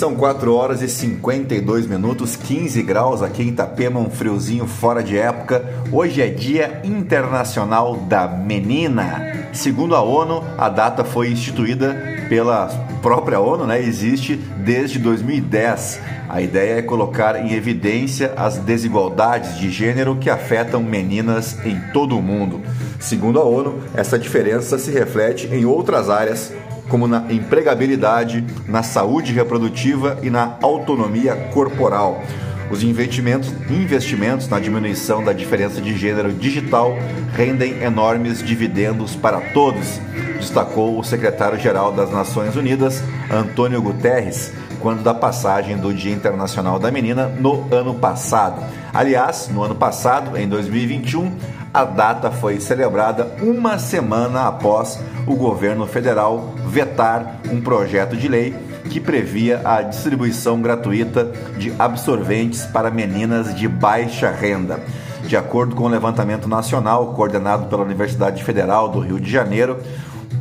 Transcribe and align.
São 0.00 0.14
4 0.14 0.54
horas 0.54 0.80
e 0.80 0.88
52 0.88 1.86
minutos, 1.86 2.34
15 2.34 2.82
graus 2.82 3.22
aqui 3.22 3.42
em 3.42 3.48
Itapema, 3.48 4.00
um 4.00 4.08
friozinho 4.08 4.66
fora 4.66 5.02
de 5.02 5.18
época. 5.18 5.62
Hoje 5.92 6.22
é 6.22 6.28
Dia 6.28 6.80
Internacional 6.82 7.96
da 8.08 8.26
Menina. 8.26 9.50
Segundo 9.52 9.94
a 9.94 10.00
ONU, 10.00 10.42
a 10.56 10.70
data 10.70 11.04
foi 11.04 11.30
instituída 11.30 11.94
pela 12.30 12.68
própria 13.02 13.40
ONU, 13.40 13.66
né? 13.66 13.78
Existe 13.78 14.36
desde 14.36 14.98
2010. 14.98 16.00
A 16.30 16.40
ideia 16.40 16.78
é 16.78 16.82
colocar 16.82 17.36
em 17.36 17.52
evidência 17.52 18.32
as 18.38 18.56
desigualdades 18.56 19.58
de 19.58 19.70
gênero 19.70 20.16
que 20.16 20.30
afetam 20.30 20.82
meninas 20.82 21.58
em 21.62 21.78
todo 21.92 22.16
o 22.16 22.22
mundo. 22.22 22.62
Segundo 22.98 23.38
a 23.38 23.44
ONU, 23.44 23.80
essa 23.94 24.18
diferença 24.18 24.78
se 24.78 24.90
reflete 24.90 25.46
em 25.52 25.66
outras 25.66 26.08
áreas 26.08 26.54
como 26.90 27.06
na 27.06 27.24
empregabilidade, 27.32 28.44
na 28.66 28.82
saúde 28.82 29.32
reprodutiva 29.32 30.18
e 30.22 30.28
na 30.28 30.58
autonomia 30.60 31.34
corporal. 31.52 32.22
Os 32.70 32.82
investimentos, 32.82 33.52
investimentos 33.68 34.48
na 34.48 34.60
diminuição 34.60 35.24
da 35.24 35.32
diferença 35.32 35.80
de 35.80 35.96
gênero 35.96 36.32
digital 36.32 36.96
rendem 37.34 37.82
enormes 37.82 38.42
dividendos 38.42 39.16
para 39.16 39.40
todos, 39.52 40.00
destacou 40.36 40.98
o 40.98 41.02
secretário-geral 41.02 41.92
das 41.92 42.12
Nações 42.12 42.54
Unidas, 42.54 43.02
Antônio 43.30 43.82
Guterres, 43.82 44.52
quando 44.80 45.02
da 45.02 45.12
passagem 45.12 45.76
do 45.76 45.92
Dia 45.92 46.12
Internacional 46.12 46.78
da 46.78 46.90
Menina 46.90 47.26
no 47.26 47.66
ano 47.74 47.94
passado. 47.94 48.62
Aliás, 48.92 49.48
no 49.52 49.62
ano 49.62 49.74
passado, 49.74 50.36
em 50.36 50.48
2021, 50.48 51.32
a 51.72 51.84
data 51.84 52.30
foi 52.30 52.60
celebrada 52.60 53.30
uma 53.40 53.78
semana 53.78 54.48
após 54.48 54.98
o 55.26 55.36
governo 55.36 55.86
federal 55.86 56.52
vetar 56.66 57.40
um 57.50 57.60
projeto 57.60 58.16
de 58.16 58.28
lei 58.28 58.54
que 58.90 58.98
previa 58.98 59.60
a 59.64 59.82
distribuição 59.82 60.60
gratuita 60.60 61.32
de 61.56 61.72
absorventes 61.78 62.64
para 62.66 62.90
meninas 62.90 63.54
de 63.54 63.68
baixa 63.68 64.30
renda. 64.30 64.80
De 65.24 65.36
acordo 65.36 65.76
com 65.76 65.84
o 65.84 65.88
levantamento 65.88 66.48
nacional 66.48 67.14
coordenado 67.14 67.66
pela 67.66 67.84
Universidade 67.84 68.42
Federal 68.42 68.88
do 68.88 68.98
Rio 68.98 69.20
de 69.20 69.30
Janeiro, 69.30 69.78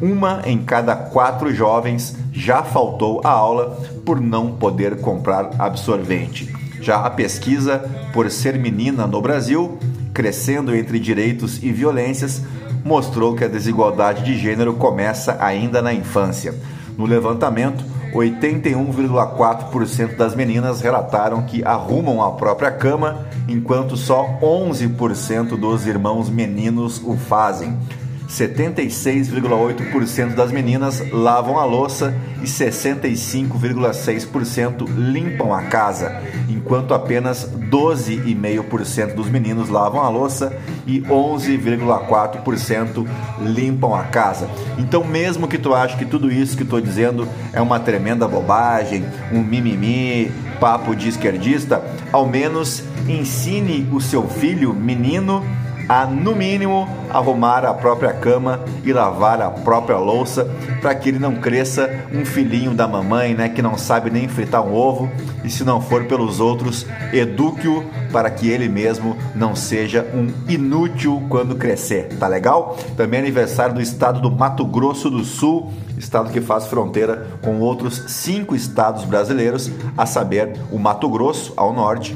uma 0.02 0.42
em 0.46 0.58
cada 0.64 0.96
quatro 0.96 1.54
jovens 1.54 2.18
já 2.32 2.64
faltou 2.64 3.22
à 3.24 3.30
aula 3.30 3.78
por 4.04 4.20
não 4.20 4.54
poder 4.54 5.00
comprar 5.02 5.52
absorvente. 5.60 6.52
Já 6.82 7.06
a 7.06 7.10
pesquisa 7.10 7.80
Por 8.14 8.32
Ser 8.32 8.58
Menina 8.58 9.06
no 9.06 9.22
Brasil 9.22 9.78
crescendo 10.14 10.76
entre 10.76 11.00
direitos 11.00 11.64
e 11.64 11.72
violências, 11.72 12.42
mostrou 12.84 13.36
que 13.36 13.44
a 13.44 13.48
desigualdade 13.48 14.24
de 14.24 14.38
gênero 14.38 14.74
começa 14.74 15.38
ainda 15.40 15.82
na 15.82 15.94
infância. 15.94 16.54
No 16.98 17.06
levantamento, 17.06 17.84
81,4% 18.14 20.16
das 20.16 20.36
meninas 20.36 20.82
relataram 20.82 21.44
que 21.44 21.64
arrumam 21.64 22.24
a 22.24 22.32
própria 22.32 22.72
cama, 22.72 23.28
enquanto 23.48 23.96
só 23.96 24.40
11% 24.42 25.58
dos 25.58 25.86
irmãos 25.86 26.30
meninos 26.30 27.00
o 27.04 27.16
fazem. 27.16 27.78
76,8% 28.30 30.36
das 30.36 30.52
meninas 30.52 31.02
lavam 31.12 31.58
a 31.58 31.66
louça 31.66 32.14
e 32.42 32.46
65,6% 32.46 34.88
limpam 34.96 35.52
a 35.52 35.64
casa, 35.64 36.22
enquanto 36.48 36.94
apenas 36.94 37.50
12,5% 37.72 39.16
dos 39.16 39.28
meninos 39.30 39.70
lavam 39.70 40.02
a 40.02 40.10
louça 40.10 40.56
e 40.86 41.02
11,4% 41.02 43.08
limpam 43.42 43.96
a 43.96 44.04
casa. 44.04 44.48
Então, 44.78 45.04
mesmo 45.04 45.48
que 45.48 45.58
tu 45.58 45.74
ache 45.74 45.98
que 45.98 46.06
tudo 46.06 46.32
isso 46.32 46.56
que 46.56 46.62
estou 46.62 46.80
dizendo 46.80 47.28
é 47.52 47.60
uma 47.60 47.80
tremenda 47.80 48.28
bobagem, 48.28 49.04
um 49.34 49.42
mimimi, 49.42 50.32
papo 50.60 50.96
de 50.96 51.10
esquerdista, 51.10 51.84
ao 52.12 52.28
menos 52.28 52.84
ensine 53.08 53.88
o 53.92 54.00
seu 54.00 54.28
filho, 54.28 54.72
menino, 54.74 55.44
a, 55.90 56.06
no 56.06 56.36
mínimo, 56.36 56.88
arrumar 57.10 57.66
a 57.66 57.74
própria 57.74 58.14
cama 58.14 58.60
e 58.84 58.94
lavar 58.94 59.42
a 59.42 59.50
própria 59.50 59.98
louça 59.98 60.48
para 60.80 60.94
que 60.94 61.10
ele 61.10 61.18
não 61.18 61.38
cresça 61.38 61.90
um 62.14 62.24
filhinho 62.24 62.76
da 62.76 62.88
mamãe, 62.88 63.34
né, 63.34 63.50
que 63.50 63.60
não 63.60 63.76
sabe 63.76 64.12
nem 64.12 64.28
fritar 64.28 64.64
um 64.64 64.76
ovo 64.76 65.10
e 65.44 65.50
se 65.50 65.64
não 65.64 65.82
for 65.82 66.06
pelos 66.06 66.40
outros, 66.40 66.86
eduque-o 67.12 67.84
para 68.12 68.30
que 68.30 68.48
ele 68.48 68.70
mesmo 68.70 69.18
não 69.34 69.56
seja 69.56 70.06
um 70.14 70.32
inútil 70.48 71.24
quando 71.28 71.56
crescer, 71.56 72.10
tá 72.20 72.28
legal? 72.28 72.78
Também 72.96 73.20
é 73.20 73.24
aniversário 73.24 73.74
do 73.74 73.82
estado 73.82 74.22
do 74.22 74.30
Mato 74.30 74.66
Grosso 74.66 75.10
do 75.10 75.24
Sul, 75.24 75.72
estado 75.98 76.30
que 76.30 76.40
faz 76.40 76.68
fronteira 76.68 77.28
com 77.42 77.60
outros 77.60 78.04
cinco 78.08 78.56
estados 78.56 79.06
brasileiros, 79.06 79.72
a 79.98 80.06
saber, 80.06 80.54
o 80.72 80.78
Mato 80.78 81.10
Grosso 81.10 81.52
ao 81.58 81.74
norte, 81.74 82.16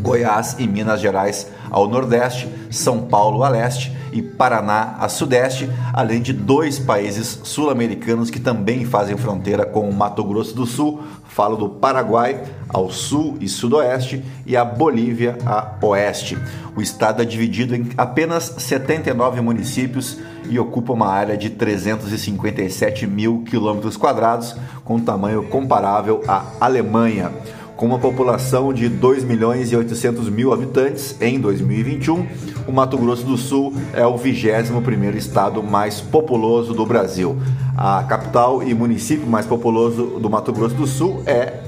Goiás 0.00 0.56
e 0.58 0.66
Minas 0.66 1.00
Gerais 1.00 1.48
ao 1.70 1.88
nordeste, 1.88 2.48
São 2.70 3.02
Paulo 3.02 3.42
a 3.42 3.48
leste 3.48 3.96
e 4.12 4.20
Paraná 4.20 4.96
a 4.98 5.08
sudeste, 5.08 5.70
além 5.92 6.20
de 6.20 6.32
dois 6.32 6.78
países 6.78 7.40
sul-americanos 7.44 8.30
que 8.30 8.40
também 8.40 8.84
fazem 8.84 9.16
fronteira 9.16 9.64
com 9.64 9.88
o 9.88 9.92
Mato 9.92 10.24
Grosso 10.24 10.54
do 10.54 10.66
Sul. 10.66 11.00
Falo 11.28 11.56
do 11.56 11.68
Paraguai 11.68 12.42
ao 12.68 12.90
sul 12.90 13.36
e 13.40 13.48
sudoeste 13.48 14.22
e 14.44 14.56
a 14.56 14.64
Bolívia 14.64 15.38
a 15.46 15.74
oeste. 15.80 16.36
O 16.76 16.82
estado 16.82 17.22
é 17.22 17.24
dividido 17.24 17.74
em 17.74 17.88
apenas 17.96 18.54
79 18.58 19.40
municípios 19.40 20.18
e 20.48 20.58
ocupa 20.58 20.92
uma 20.92 21.08
área 21.08 21.36
de 21.36 21.50
357 21.50 23.06
mil 23.06 23.44
quilômetros 23.44 23.96
quadrados, 23.96 24.56
com 24.84 24.98
tamanho 24.98 25.44
comparável 25.44 26.22
à 26.26 26.44
Alemanha. 26.60 27.30
Com 27.80 27.86
uma 27.86 27.98
população 27.98 28.74
de 28.74 28.90
2 28.90 29.24
milhões 29.24 29.72
e 29.72 29.74
800 29.74 30.28
mil 30.28 30.52
habitantes 30.52 31.16
em 31.18 31.40
2021, 31.40 32.26
o 32.68 32.72
Mato 32.72 32.98
Grosso 32.98 33.24
do 33.24 33.38
Sul 33.38 33.72
é 33.94 34.04
o 34.04 34.18
21º 34.18 35.14
estado 35.14 35.62
mais 35.62 35.98
populoso 35.98 36.74
do 36.74 36.84
Brasil. 36.84 37.38
A 37.74 38.04
capital 38.06 38.62
e 38.62 38.74
município 38.74 39.26
mais 39.26 39.46
populoso 39.46 40.18
do 40.20 40.28
Mato 40.28 40.52
Grosso 40.52 40.74
do 40.74 40.86
Sul 40.86 41.22
é 41.24 41.60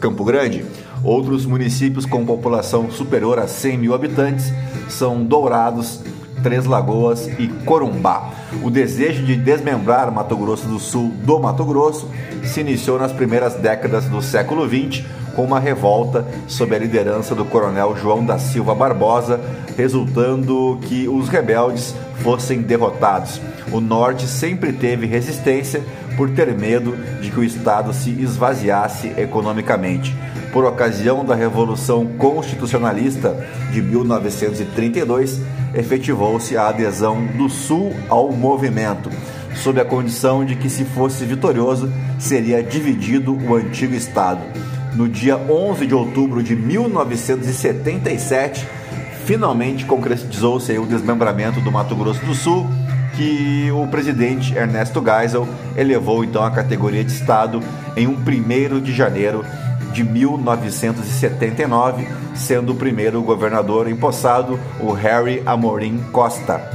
Campo 0.00 0.24
Grande. 0.24 0.64
Outros 1.04 1.44
municípios 1.44 2.06
com 2.06 2.24
população 2.24 2.90
superior 2.90 3.38
a 3.38 3.46
100 3.46 3.76
mil 3.76 3.94
habitantes 3.94 4.50
são 4.88 5.22
Dourados, 5.22 6.00
Três 6.42 6.64
Lagoas 6.64 7.26
e 7.38 7.48
Corumbá. 7.64 8.30
O 8.62 8.70
desejo 8.70 9.24
de 9.24 9.36
desmembrar 9.36 10.10
Mato 10.10 10.36
Grosso 10.36 10.66
do 10.66 10.78
Sul 10.78 11.12
do 11.24 11.38
Mato 11.38 11.64
Grosso 11.64 12.08
se 12.44 12.60
iniciou 12.60 12.98
nas 12.98 13.12
primeiras 13.12 13.54
décadas 13.54 14.06
do 14.06 14.22
século 14.22 14.68
XX 14.68 15.04
com 15.38 15.44
uma 15.44 15.60
revolta 15.60 16.26
sob 16.48 16.74
a 16.74 16.78
liderança 16.80 17.32
do 17.32 17.44
coronel 17.44 17.96
João 17.96 18.24
da 18.24 18.40
Silva 18.40 18.74
Barbosa, 18.74 19.40
resultando 19.76 20.80
que 20.82 21.08
os 21.08 21.28
rebeldes 21.28 21.94
fossem 22.24 22.60
derrotados. 22.60 23.40
O 23.70 23.80
norte 23.80 24.26
sempre 24.26 24.72
teve 24.72 25.06
resistência 25.06 25.80
por 26.16 26.28
ter 26.30 26.52
medo 26.58 26.96
de 27.20 27.30
que 27.30 27.38
o 27.38 27.44
Estado 27.44 27.92
se 27.92 28.10
esvaziasse 28.10 29.12
economicamente. 29.16 30.12
Por 30.52 30.64
ocasião 30.64 31.24
da 31.24 31.36
Revolução 31.36 32.04
Constitucionalista 32.04 33.36
de 33.70 33.80
1932, 33.80 35.40
efetivou-se 35.74 36.56
a 36.56 36.68
adesão 36.68 37.26
do 37.26 37.48
Sul 37.48 37.92
ao 38.08 38.30
movimento, 38.32 39.10
sob 39.54 39.80
a 39.80 39.84
condição 39.84 40.44
de 40.44 40.56
que, 40.56 40.68
se 40.70 40.84
fosse 40.84 41.24
vitorioso, 41.24 41.92
seria 42.18 42.60
dividido 42.62 43.36
o 43.36 43.54
antigo 43.54 43.94
Estado. 43.94 44.40
No 44.94 45.08
dia 45.08 45.36
11 45.36 45.86
de 45.86 45.94
outubro 45.94 46.42
de 46.42 46.56
1977, 46.56 48.66
finalmente 49.24 49.84
concretizou-se 49.84 50.76
o 50.78 50.86
desmembramento 50.86 51.60
do 51.60 51.70
Mato 51.70 51.94
Grosso 51.94 52.24
do 52.24 52.34
Sul, 52.34 52.66
que 53.14 53.70
o 53.72 53.86
presidente 53.88 54.56
Ernesto 54.56 55.04
Geisel 55.04 55.46
elevou 55.76 56.24
então 56.24 56.42
à 56.42 56.50
categoria 56.50 57.04
de 57.04 57.12
Estado 57.12 57.60
em 57.96 58.06
um 58.06 58.14
1 58.14 58.80
de 58.80 58.92
janeiro 58.92 59.44
de 59.92 60.04
1979, 60.04 62.06
sendo 62.34 62.72
o 62.72 62.76
primeiro 62.76 63.22
governador 63.22 63.88
empossado 63.88 64.58
o 64.80 64.92
Harry 64.92 65.42
Amorim 65.44 65.98
Costa, 66.12 66.70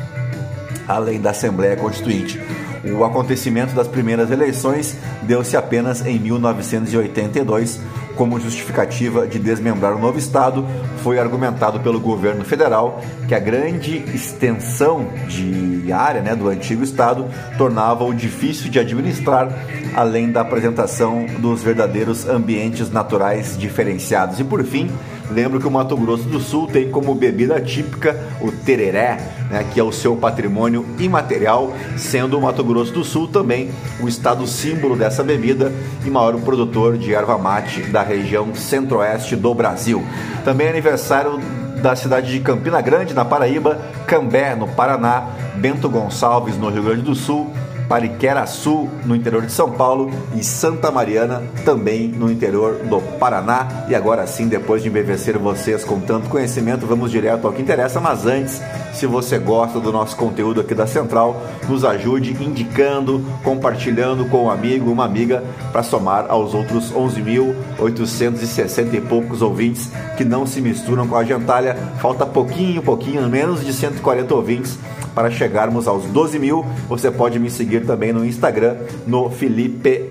além 0.88 1.20
da 1.20 1.32
Assembleia 1.32 1.76
Constituinte. 1.76 2.40
O 2.84 3.06
acontecimento 3.06 3.74
das 3.74 3.88
primeiras 3.88 4.30
eleições 4.30 4.98
deu-se 5.22 5.56
apenas 5.56 6.06
em 6.06 6.20
1982, 6.20 7.80
como 8.16 8.40
justificativa 8.40 9.28
de 9.28 9.40
desmembrar 9.40 9.96
o 9.96 10.00
novo 10.00 10.18
Estado, 10.18 10.66
foi 11.04 11.20
argumentado 11.20 11.80
pelo 11.80 12.00
governo 12.00 12.44
federal 12.44 13.02
que 13.28 13.36
a 13.36 13.40
grande 13.40 13.98
extensão 14.14 15.08
de 15.28 15.92
área 15.92 16.22
né, 16.22 16.36
do 16.36 16.48
antigo 16.48 16.84
Estado 16.84 17.26
tornava-o 17.58 18.14
difícil 18.14 18.70
de 18.70 18.80
administrar, 18.80 19.50
além 19.96 20.32
da 20.32 20.42
apresentação 20.42 21.26
dos 21.40 21.62
verdadeiros 21.64 22.28
ambientes 22.28 22.92
naturais 22.92 23.58
diferenciados. 23.58 24.40
E 24.40 24.44
por 24.44 24.64
fim, 24.64 24.90
Lembro 25.34 25.60
que 25.60 25.68
o 25.68 25.72
Mato 25.72 25.98
Grosso 25.98 26.26
do 26.26 26.40
Sul 26.40 26.68
tem 26.68 26.92
como 26.92 27.16
bebida 27.16 27.60
típica 27.60 28.16
o 28.40 28.52
tereré, 28.52 29.18
né, 29.50 29.66
que 29.74 29.80
é 29.80 29.84
o 29.84 29.92
seu 29.92 30.16
patrimônio 30.16 30.86
imaterial, 31.00 31.74
sendo 31.98 32.38
o 32.38 32.42
Mato 32.42 32.64
Grosso 32.64 32.94
do 32.94 33.04
Sul 33.04 33.28
também 33.28 33.72
o 34.00 34.08
estado 34.08 34.46
símbolo 34.46 34.96
dessa 34.96 35.24
bebida 35.24 35.72
e 36.06 36.10
maior 36.10 36.40
produtor 36.42 37.00
de 37.00 37.16
erva 37.16 37.36
mate 37.38 37.82
da 37.82 38.04
região 38.04 38.54
centro-oeste 38.54 39.36
do 39.36 39.56
Brasil. 39.56 40.04
Também 40.46 40.68
é 40.68 40.70
aniversário 40.70 41.40
da 41.82 41.96
cidade 41.96 42.32
de 42.32 42.40
Campina 42.40 42.80
Grande, 42.80 43.14
na 43.14 43.26
Paraíba, 43.26 43.78
Cambé, 44.06 44.56
no 44.56 44.68
Paraná, 44.68 45.30
Bento 45.56 45.90
Gonçalves, 45.90 46.58
no 46.58 46.70
Rio 46.70 46.84
Grande 46.84 47.02
do 47.02 47.16
Sul, 47.16 47.53
Pariquera-Sul, 47.94 48.90
no 49.06 49.16
interior 49.16 49.46
de 49.46 49.52
São 49.52 49.70
Paulo, 49.70 50.10
e 50.36 50.44
Santa 50.44 50.90
Mariana, 50.90 51.44
também 51.64 52.08
no 52.08 52.32
interior 52.32 52.80
do 52.80 53.00
Paraná. 53.20 53.86
E 53.88 53.94
agora 53.94 54.26
sim, 54.26 54.48
depois 54.48 54.82
de 54.82 54.90
embevecer 54.90 55.38
vocês 55.38 55.84
com 55.84 56.00
tanto 56.00 56.28
conhecimento, 56.28 56.88
vamos 56.88 57.12
direto 57.12 57.46
ao 57.46 57.54
que 57.54 57.62
interessa. 57.62 58.00
Mas 58.00 58.26
antes, 58.26 58.60
se 58.96 59.06
você 59.06 59.38
gosta 59.38 59.80
do 59.80 59.92
nosso 59.92 60.16
conteúdo 60.16 60.60
aqui 60.60 60.74
da 60.74 60.88
Central, 60.88 61.40
nos 61.70 61.86
ajude 61.86 62.32
indicando, 62.44 63.24
compartilhando 63.44 64.26
com 64.26 64.46
um 64.46 64.50
amigo, 64.50 64.92
uma 64.92 65.06
amiga, 65.06 65.44
para 65.72 65.84
somar 65.84 66.26
aos 66.30 66.56
outros 66.56 66.92
11.860 66.92 68.92
e 68.92 69.02
poucos 69.02 69.44
ouvintes 69.44 69.92
que 70.18 70.26
não 70.26 70.48
se 70.48 70.60
misturam 70.62 71.08
com 71.08 71.16
a 71.16 71.24
gentalha. 71.24 71.76
Falta 72.02 72.26
pouquinho, 72.26 72.82
pouquinho, 72.82 73.30
menos 73.30 73.64
de 73.64 73.72
140 73.72 74.34
ouvintes 74.34 74.80
para 75.14 75.32
chegarmos 75.32 75.88
aos 75.88 76.06
12 76.06 76.40
mil. 76.40 76.66
Você 76.88 77.12
pode 77.12 77.40
me 77.40 77.50
seguir 77.50 77.86
também 77.86 78.12
no 78.12 78.26
Instagram, 78.26 78.78
no 79.06 79.30
Felipe 79.30 80.08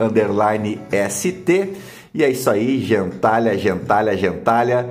ST. 1.10 1.72
E 2.14 2.22
é 2.22 2.28
isso 2.28 2.50
aí, 2.50 2.80
gentalha, 2.80 3.56
gentalha, 3.56 4.16
gentalha. 4.16 4.90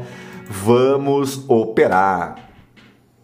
Vamos 0.50 1.46
operar. 1.48 2.36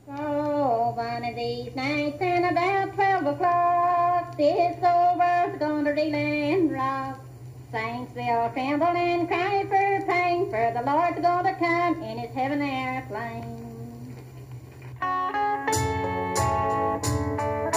Oh, 0.07 0.93
one 0.95 1.29
of 1.29 1.35
these 1.35 1.75
nights 1.75 2.21
and 2.21 2.45
about 2.45 2.93
12 2.95 3.27
o'clock, 3.27 4.37
this 4.37 4.77
world's 4.81 5.57
gonna 5.59 5.91
reel 5.93 6.15
and 6.15 6.71
rock. 6.71 7.19
Saints 7.71 8.15
will 8.15 8.49
tremble 8.53 8.87
and 8.87 9.27
cry 9.27 9.65
for 9.67 10.05
pain, 10.07 10.49
for 10.49 10.71
the 10.73 10.81
Lord's 10.89 11.19
gonna 11.19 11.53
come 11.59 12.01
in 12.01 12.17
his 12.19 12.33
heaven 12.33 12.61
airplane. 12.61 13.67
Música 16.37 17.76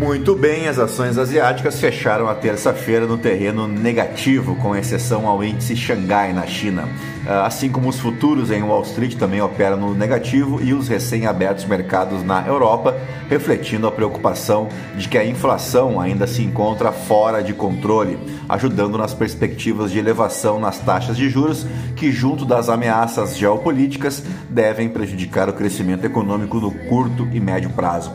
Muito 0.00 0.34
bem, 0.34 0.66
as 0.66 0.78
ações 0.78 1.18
asiáticas 1.18 1.78
fecharam 1.78 2.26
a 2.26 2.34
terça-feira 2.34 3.06
no 3.06 3.18
terreno 3.18 3.68
negativo, 3.68 4.56
com 4.56 4.74
exceção 4.74 5.28
ao 5.28 5.44
índice 5.44 5.76
Xangai 5.76 6.32
na 6.32 6.46
China. 6.46 6.88
Ah, 7.28 7.44
assim 7.44 7.68
como 7.68 7.90
os 7.90 8.00
futuros 8.00 8.50
em 8.50 8.62
Wall 8.62 8.80
Street 8.80 9.16
também 9.16 9.42
operam 9.42 9.76
no 9.76 9.94
negativo 9.94 10.58
e 10.62 10.72
os 10.72 10.88
recém-abertos 10.88 11.66
mercados 11.66 12.24
na 12.24 12.46
Europa, 12.46 12.96
refletindo 13.28 13.86
a 13.86 13.92
preocupação 13.92 14.68
de 14.96 15.06
que 15.06 15.18
a 15.18 15.24
inflação 15.24 16.00
ainda 16.00 16.26
se 16.26 16.42
encontra 16.42 16.92
fora 16.92 17.42
de 17.42 17.52
controle, 17.52 18.18
ajudando 18.48 18.96
nas 18.96 19.12
perspectivas 19.12 19.90
de 19.90 19.98
elevação 19.98 20.58
nas 20.58 20.78
taxas 20.78 21.14
de 21.14 21.28
juros, 21.28 21.66
que, 21.94 22.10
junto 22.10 22.46
das 22.46 22.70
ameaças 22.70 23.36
geopolíticas, 23.36 24.22
devem 24.48 24.88
prejudicar 24.88 25.50
o 25.50 25.52
crescimento 25.52 26.06
econômico 26.06 26.58
no 26.58 26.70
curto 26.70 27.28
e 27.34 27.38
médio 27.38 27.68
prazo. 27.68 28.10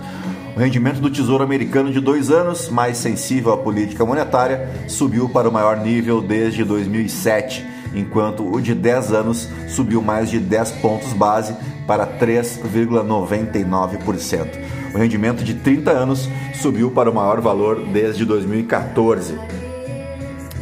O 0.55 0.59
rendimento 0.59 1.01
do 1.01 1.09
Tesouro 1.09 1.43
Americano 1.43 1.91
de 1.91 1.99
dois 1.99 2.31
anos, 2.31 2.69
mais 2.69 2.97
sensível 2.97 3.51
à 3.51 3.57
política 3.57 4.05
monetária, 4.05 4.69
subiu 4.87 5.27
para 5.27 5.49
o 5.49 5.51
maior 5.51 5.75
nível 5.75 6.21
desde 6.21 6.63
2007, 6.63 7.67
enquanto 7.93 8.49
o 8.49 8.61
de 8.61 8.73
10 8.73 9.11
anos 9.11 9.49
subiu 9.67 10.01
mais 10.01 10.29
de 10.29 10.39
10 10.39 10.71
pontos 10.73 11.11
base 11.11 11.53
para 11.85 12.07
3,99%. 12.07 14.47
O 14.93 14.97
rendimento 14.97 15.43
de 15.43 15.55
30 15.55 15.91
anos 15.91 16.29
subiu 16.53 16.89
para 16.89 17.11
o 17.11 17.13
maior 17.13 17.41
valor 17.41 17.87
desde 17.87 18.23
2014. 18.23 19.37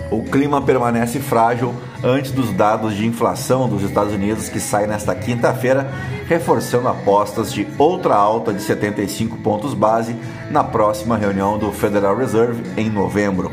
O 0.10 0.24
clima 0.24 0.60
permanece 0.60 1.20
frágil 1.20 1.72
antes 2.04 2.32
dos 2.32 2.52
dados 2.52 2.96
de 2.96 3.08
inflação 3.08 3.70
dos 3.70 3.82
Estados 3.82 4.14
Unidos 4.14 4.50
que 4.50 4.60
saem 4.60 4.88
nesta 4.88 5.16
quinta-feira, 5.16 5.90
reforçando 6.28 6.90
apostas 6.90 7.52
de 7.52 7.66
outra 7.78 8.16
alta 8.16 8.54
de 8.54 8.62
75 8.62 9.38
pontos 9.38 9.74
base 9.74 10.16
na 10.52 10.64
próxima 10.64 11.18
reunião 11.18 11.58
do 11.58 11.72
Federal 11.72 12.18
Reserve 12.18 12.62
em 12.76 12.90
novembro. 12.90 13.52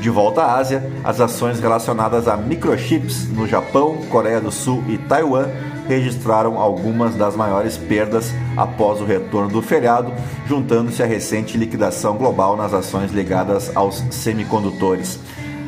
De 0.00 0.10
volta 0.10 0.42
à 0.42 0.56
Ásia, 0.56 0.82
as 1.04 1.20
ações 1.20 1.60
relacionadas 1.60 2.26
a 2.26 2.36
microchips 2.36 3.28
no 3.28 3.46
Japão, 3.46 3.98
Coreia 4.10 4.40
do 4.40 4.50
Sul 4.50 4.82
e 4.88 4.98
Taiwan 4.98 5.46
registraram 5.86 6.58
algumas 6.58 7.14
das 7.14 7.36
maiores 7.36 7.76
perdas 7.76 8.32
após 8.56 9.00
o 9.00 9.04
retorno 9.04 9.50
do 9.50 9.62
feriado, 9.62 10.12
juntando-se 10.46 11.02
à 11.02 11.06
recente 11.06 11.58
liquidação 11.58 12.16
global 12.16 12.56
nas 12.56 12.72
ações 12.72 13.12
ligadas 13.12 13.70
aos 13.76 14.02
semicondutores. 14.10 15.20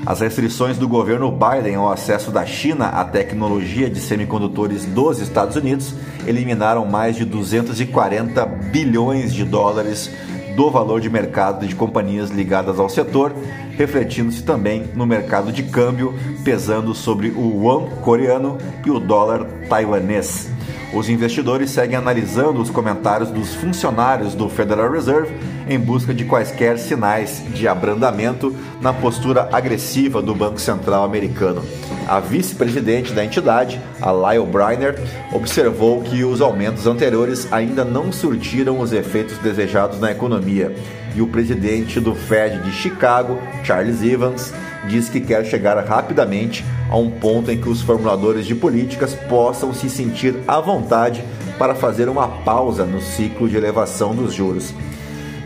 As 0.07 0.21
restrições 0.21 0.77
do 0.77 0.87
governo 0.87 1.33
Biden 1.33 1.77
ao 1.77 1.91
acesso 1.91 2.31
da 2.31 2.45
China 2.45 2.89
à 2.89 3.05
tecnologia 3.07 3.89
de 3.89 3.99
semicondutores 4.01 4.85
dos 4.85 5.19
Estados 5.19 5.57
Unidos 5.57 5.95
eliminaram 6.27 6.85
mais 6.85 7.17
de 7.17 7.25
240 7.25 8.45
bilhões 8.45 9.33
de 9.33 9.45
dólares 9.45 10.11
do 10.55 10.71
valor 10.71 11.01
de 11.01 11.11
mercado 11.11 11.67
de 11.67 11.75
companhias 11.75 12.31
ligadas 12.31 12.79
ao 12.79 12.89
setor, 12.89 13.35
refletindo-se 13.77 14.43
também 14.43 14.85
no 14.95 15.07
mercado 15.07 15.53
de 15.53 15.63
câmbio, 15.63 16.15
pesando 16.45 16.95
sobre 16.95 17.29
o 17.29 17.63
yuan 17.63 17.87
coreano 18.01 18.59
e 18.85 18.91
o 18.91 19.01
dólar 19.01 19.45
taiwanês. 19.69 20.51
Os 20.95 21.09
investidores 21.09 21.71
seguem 21.71 21.97
analisando 21.97 22.61
os 22.61 22.71
comentários 22.71 23.31
dos 23.31 23.53
funcionários 23.55 24.35
do 24.35 24.49
Federal 24.49 24.93
Reserve 24.93 25.35
em 25.69 25.79
busca 25.79 26.15
de 26.15 26.25
quaisquer 26.25 26.79
sinais 26.79 27.43
de 27.53 27.67
abrandamento 27.67 28.55
na 28.81 28.93
postura 28.93 29.49
agressiva 29.53 30.23
do 30.23 30.35
Banco 30.35 30.61
Central 30.61 31.03
americano. 31.03 31.63
A 32.07 32.21
vice-presidente 32.21 33.13
da 33.13 33.25
entidade, 33.25 33.81
a 34.01 34.13
Lyle 34.13 34.45
Briner, 34.45 34.95
observou 35.33 36.03
que 36.03 36.23
os 36.23 36.43
aumentos 36.43 36.87
anteriores 36.87 37.51
ainda 37.51 37.83
não 37.83 38.13
surtiram 38.13 38.79
os 38.79 38.93
efeitos 38.93 39.39
desejados 39.39 39.99
na 39.99 40.13
economia. 40.13 40.75
E 41.15 41.23
o 41.23 41.27
presidente 41.27 42.01
do 42.01 42.15
Fed 42.15 42.59
de 42.59 42.73
Chicago, 42.73 43.39
Charles 43.63 44.03
Evans, 44.03 44.53
diz 44.87 45.09
que 45.09 45.21
quer 45.21 45.47
chegar 45.47 45.83
rapidamente 45.83 46.63
a 46.91 46.97
um 46.99 47.11
ponto 47.11 47.51
em 47.51 47.59
que 47.59 47.71
os 47.71 47.81
formuladores 47.81 48.47
de 48.47 48.55
políticas 48.55 49.15
possam 49.15 49.73
se 49.73 49.89
sentir 49.89 50.35
à 50.47 50.61
vontade 50.61 51.25
para 51.59 51.75
fazer 51.75 52.09
uma 52.09 52.29
pausa 52.29 52.85
no 52.85 53.01
ciclo 53.01 53.49
de 53.49 53.57
elevação 53.57 54.15
dos 54.15 54.35
juros. 54.35 54.75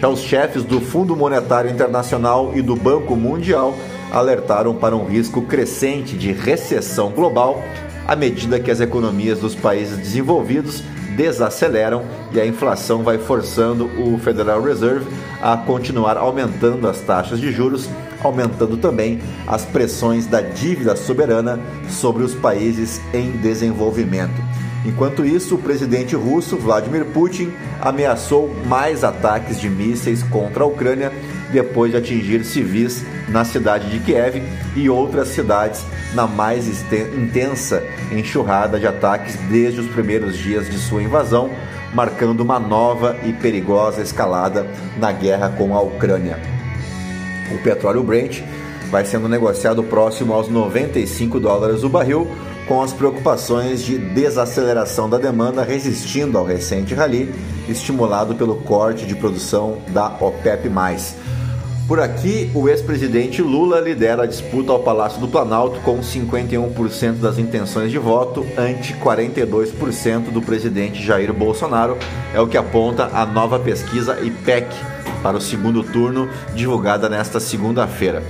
Já 0.01 0.09
os 0.09 0.21
chefes 0.21 0.65
do 0.65 0.81
Fundo 0.81 1.15
Monetário 1.15 1.71
Internacional 1.71 2.53
e 2.55 2.63
do 2.63 2.75
Banco 2.75 3.15
Mundial 3.15 3.77
alertaram 4.13 4.75
para 4.75 4.97
um 4.97 5.05
risco 5.05 5.43
crescente 5.43 6.17
de 6.17 6.33
recessão 6.33 7.11
global 7.11 7.63
à 8.09 8.17
medida 8.17 8.59
que 8.59 8.71
as 8.71 8.81
economias 8.81 9.39
dos 9.39 9.55
países 9.55 9.99
desenvolvidos 9.99 10.83
desaceleram 11.15 12.05
e 12.33 12.41
a 12.41 12.47
inflação 12.47 13.03
vai 13.03 13.19
forçando 13.19 13.87
o 14.01 14.19
Federal 14.19 14.63
Reserve 14.63 15.07
a 15.43 15.57
continuar 15.57 16.17
aumentando 16.17 16.89
as 16.89 17.01
taxas 17.01 17.39
de 17.39 17.53
juros, 17.53 17.89
aumentando 18.23 18.77
também 18.77 19.21
as 19.47 19.65
pressões 19.65 20.27
da 20.27 20.41
dívida 20.41 20.97
soberana 20.97 21.61
sobre 21.89 22.23
os 22.23 22.35
países 22.35 23.01
em 23.13 23.33
desenvolvimento. 23.33 24.41
Enquanto 24.87 25.25
isso, 25.25 25.57
o 25.57 25.59
presidente 25.59 26.15
russo 26.15 26.57
Vladimir 26.57 27.05
Putin 27.07 27.53
ameaçou 27.81 28.55
mais 28.67 29.05
ataques 29.05 29.61
de 29.61 29.69
mísseis 29.69 30.23
contra 30.23 30.63
a 30.63 30.67
Ucrânia 30.67 31.13
depois 31.53 31.93
de 31.93 31.99
atingir 31.99 32.45
civis 32.45 33.05
na 33.29 33.45
cidade 33.45 33.91
de 33.91 33.99
Kiev 34.01 34.43
e 34.77 34.89
outras 34.89 35.29
cidades 35.29 35.85
na 36.15 36.27
mais 36.27 36.67
intensa 36.93 37.83
enxurrada 38.13 38.79
de 38.79 38.87
ataques 38.87 39.37
desde 39.51 39.81
os 39.81 39.89
primeiros 39.89 40.37
dias 40.37 40.69
de 40.69 40.79
sua 40.79 41.03
invasão, 41.03 41.51
marcando 41.93 42.41
uma 42.41 42.59
nova 42.59 43.17
e 43.25 43.33
perigosa 43.33 44.03
escalada 44.03 44.67
na 44.99 45.13
guerra 45.13 45.51
com 45.51 45.75
a 45.75 45.81
Ucrânia. 45.81 46.39
O 47.53 47.59
petróleo 47.59 48.03
Brent 48.03 48.43
vai 48.91 49.05
sendo 49.05 49.29
negociado 49.29 49.83
próximo 49.83 50.33
aos 50.33 50.49
95 50.49 51.39
dólares 51.39 51.83
o 51.83 51.89
barril, 51.89 52.31
com 52.67 52.83
as 52.83 52.93
preocupações 52.93 53.83
de 53.83 53.97
desaceleração 53.97 55.09
da 55.09 55.17
demanda 55.17 55.63
resistindo 55.63 56.37
ao 56.37 56.45
recente 56.45 56.95
rally, 56.95 57.35
estimulado 57.69 58.35
pelo 58.35 58.57
corte 58.57 59.07
de 59.07 59.15
produção 59.15 59.79
da 59.89 60.07
OPEP+. 60.21 60.69
Por 61.89 62.01
aqui, 62.01 62.51
o 62.55 62.69
ex-presidente 62.69 63.41
Lula 63.41 63.81
lidera 63.81 64.25
a 64.25 64.27
disputa 64.27 64.71
ao 64.71 64.81
Palácio 64.81 65.19
do 65.19 65.27
Planalto 65.27 65.81
com 65.81 66.01
51% 66.01 67.15
das 67.15 67.39
intenções 67.39 67.91
de 67.91 67.97
voto 67.97 68.47
ante 68.59 68.93
42% 68.93 70.31
do 70.31 70.43
presidente 70.43 71.03
Jair 71.03 71.33
Bolsonaro, 71.33 71.97
é 72.35 72.41
o 72.43 72.47
que 72.47 72.59
aponta 72.59 73.09
a 73.11 73.25
nova 73.25 73.59
pesquisa 73.59 74.21
IPEC 74.21 74.69
para 75.23 75.39
o 75.39 75.41
segundo 75.41 75.83
turno 75.83 76.29
divulgada 76.55 77.09
nesta 77.09 77.41
segunda-feira. 77.41 78.23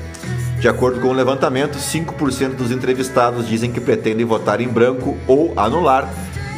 De 0.60 0.68
acordo 0.68 1.00
com 1.00 1.08
o 1.08 1.12
levantamento, 1.12 1.78
5% 1.78 2.54
dos 2.54 2.70
entrevistados 2.70 3.48
dizem 3.48 3.72
que 3.72 3.80
pretendem 3.80 4.24
votar 4.24 4.60
em 4.60 4.68
branco 4.68 5.16
ou 5.26 5.52
anular 5.56 6.08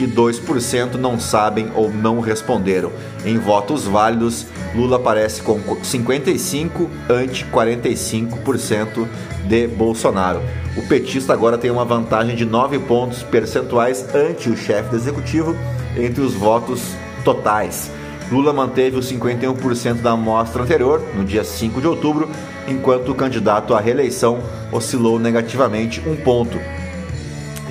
e 0.01 0.07
2% 0.07 0.95
não 0.95 1.21
sabem 1.21 1.71
ou 1.75 1.91
não 1.91 2.21
responderam. 2.21 2.91
Em 3.25 3.39
votos 3.39 3.85
válidos, 3.85 4.47
Lula 4.75 4.97
aparece 4.97 5.43
com 5.43 5.61
55 5.83 6.91
ante 7.09 7.45
45% 7.47 9.07
de 9.47 9.67
Bolsonaro. 9.67 10.41
O 10.77 10.83
petista 10.83 11.33
agora 11.33 11.59
tem 11.59 11.71
uma 11.71 11.85
vantagem 11.85 12.35
de 12.35 12.45
9 12.45 12.79
pontos 12.81 13.23
percentuais 13.23 14.07
ante 14.15 14.49
o 14.49 14.57
chefe 14.57 14.91
do 14.91 14.97
executivo 14.97 15.57
entre 15.97 16.23
os 16.23 16.35
votos 16.35 16.95
totais. 17.25 17.91
Lula 18.31 18.53
manteve 18.53 18.97
os 18.97 19.11
51% 19.11 19.95
da 20.03 20.13
amostra 20.13 20.63
anterior, 20.63 21.03
no 21.17 21.25
dia 21.25 21.43
5 21.43 21.81
de 21.81 21.89
outubro, 21.89 22.29
enquanto 22.69 23.11
o 23.11 23.15
candidato 23.15 23.75
à 23.75 23.81
reeleição 23.81 24.39
oscilou 24.71 25.19
negativamente 25.19 26.01
um 26.07 26.15
ponto, 26.15 26.57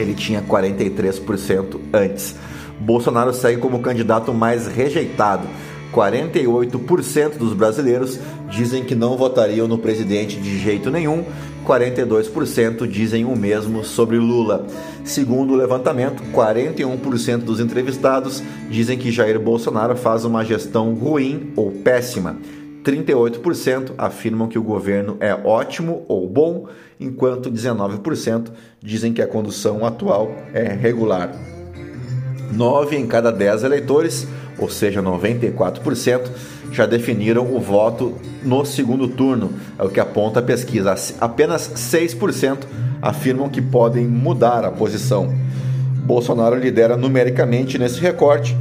ele 0.01 0.13
tinha 0.13 0.41
43% 0.41 1.79
antes. 1.93 2.35
Bolsonaro 2.79 3.33
segue 3.33 3.59
como 3.59 3.79
candidato 3.79 4.33
mais 4.33 4.67
rejeitado. 4.67 5.47
48% 5.93 7.37
dos 7.37 7.53
brasileiros 7.53 8.19
dizem 8.49 8.83
que 8.83 8.93
não 8.93 9.17
votariam 9.17 9.67
no 9.67 9.77
presidente 9.77 10.37
de 10.37 10.57
jeito 10.59 10.91
nenhum, 10.91 11.25
42% 11.65 12.87
dizem 12.87 13.25
o 13.25 13.35
mesmo 13.35 13.83
sobre 13.83 14.17
Lula. 14.17 14.67
Segundo 15.03 15.53
o 15.53 15.55
levantamento, 15.55 16.23
41% 16.31 17.37
dos 17.37 17.59
entrevistados 17.59 18.43
dizem 18.69 18.97
que 18.97 19.11
Jair 19.11 19.39
Bolsonaro 19.39 19.95
faz 19.95 20.25
uma 20.25 20.45
gestão 20.45 20.93
ruim 20.93 21.51
ou 21.55 21.71
péssima. 21.71 22.37
38% 22.83 23.93
afirmam 23.97 24.47
que 24.47 24.57
o 24.57 24.63
governo 24.63 25.17
é 25.19 25.33
ótimo 25.33 26.05
ou 26.07 26.27
bom, 26.27 26.67
enquanto 26.99 27.51
19% 27.51 28.47
dizem 28.81 29.13
que 29.13 29.21
a 29.21 29.27
condução 29.27 29.85
atual 29.85 30.31
é 30.53 30.63
regular. 30.73 31.31
9 32.51 32.95
em 32.97 33.05
cada 33.05 33.31
10 33.31 33.63
eleitores, 33.63 34.27
ou 34.57 34.69
seja, 34.69 35.01
94%, 35.01 36.29
já 36.71 36.85
definiram 36.85 37.55
o 37.55 37.59
voto 37.59 38.15
no 38.43 38.65
segundo 38.65 39.07
turno, 39.07 39.53
é 39.77 39.83
o 39.83 39.89
que 39.89 39.99
aponta 39.99 40.39
a 40.39 40.43
pesquisa. 40.43 40.95
Apenas 41.19 41.71
6% 41.75 42.59
afirmam 43.01 43.49
que 43.49 43.61
podem 43.61 44.07
mudar 44.07 44.65
a 44.65 44.71
posição. 44.71 45.33
Bolsonaro 46.03 46.55
lidera 46.55 46.97
numericamente 46.97 47.77
nesse 47.77 47.99
recorte, 47.99 48.55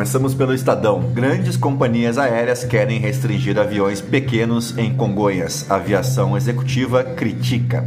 Começamos 0.05 0.35
pelo 0.35 0.53
Estadão. 0.53 1.01
Grandes 1.15 1.57
companhias 1.57 2.19
aéreas 2.19 2.63
querem 2.63 2.99
restringir 2.99 3.57
aviões 3.57 4.01
pequenos 4.01 4.77
em 4.77 4.93
Congonhas. 4.93 5.65
Aviação 5.67 6.37
executiva 6.37 7.03
critica. 7.03 7.83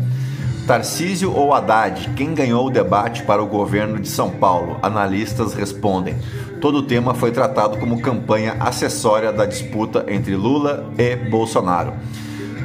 Tarcísio 0.66 1.32
ou 1.32 1.54
Haddad, 1.54 2.10
quem 2.16 2.34
ganhou 2.34 2.66
o 2.66 2.70
debate 2.70 3.22
para 3.22 3.40
o 3.40 3.46
governo 3.46 4.00
de 4.00 4.08
São 4.08 4.30
Paulo? 4.30 4.78
Analistas 4.82 5.54
respondem. 5.54 6.16
Todo 6.60 6.78
o 6.78 6.82
tema 6.82 7.14
foi 7.14 7.30
tratado 7.30 7.78
como 7.78 8.02
campanha 8.02 8.56
acessória 8.58 9.32
da 9.32 9.46
disputa 9.46 10.04
entre 10.08 10.34
Lula 10.34 10.90
e 10.98 11.14
Bolsonaro. 11.14 11.92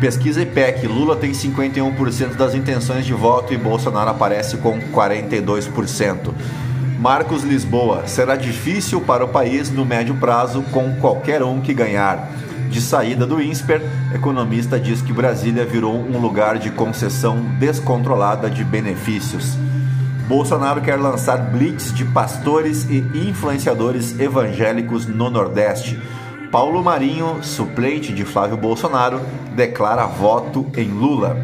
Pesquisa 0.01 0.41
IPEC, 0.41 0.87
Lula 0.87 1.15
tem 1.15 1.31
51% 1.31 2.37
das 2.37 2.55
intenções 2.55 3.05
de 3.05 3.13
voto 3.13 3.53
e 3.53 3.57
Bolsonaro 3.57 4.09
aparece 4.09 4.57
com 4.57 4.79
42%. 4.91 6.33
Marcos 7.03 7.43
Lisboa, 7.43 8.07
será 8.07 8.37
difícil 8.37 9.01
para 9.01 9.25
o 9.25 9.27
país 9.27 9.69
no 9.69 9.83
médio 9.83 10.15
prazo 10.15 10.63
com 10.71 10.95
qualquer 11.01 11.43
um 11.43 11.59
que 11.59 11.73
ganhar. 11.73 12.29
De 12.69 12.79
saída 12.79 13.25
do 13.25 13.41
INSPER, 13.41 13.81
economista 14.15 14.79
diz 14.79 15.01
que 15.01 15.11
Brasília 15.11 15.65
virou 15.65 15.93
um 15.93 16.17
lugar 16.17 16.57
de 16.57 16.71
concessão 16.71 17.41
descontrolada 17.59 18.49
de 18.49 18.63
benefícios. 18.63 19.57
Bolsonaro 20.29 20.79
quer 20.79 20.95
lançar 20.95 21.35
blitz 21.51 21.93
de 21.93 22.05
pastores 22.05 22.87
e 22.89 22.99
influenciadores 23.27 24.17
evangélicos 24.17 25.05
no 25.05 25.29
Nordeste. 25.29 25.99
Paulo 26.53 26.81
Marinho, 26.81 27.43
suplente 27.43 28.13
de 28.13 28.23
Flávio 28.23 28.55
Bolsonaro, 28.55 29.19
declara 29.53 30.05
voto 30.05 30.67
em 30.77 30.87
Lula. 30.87 31.35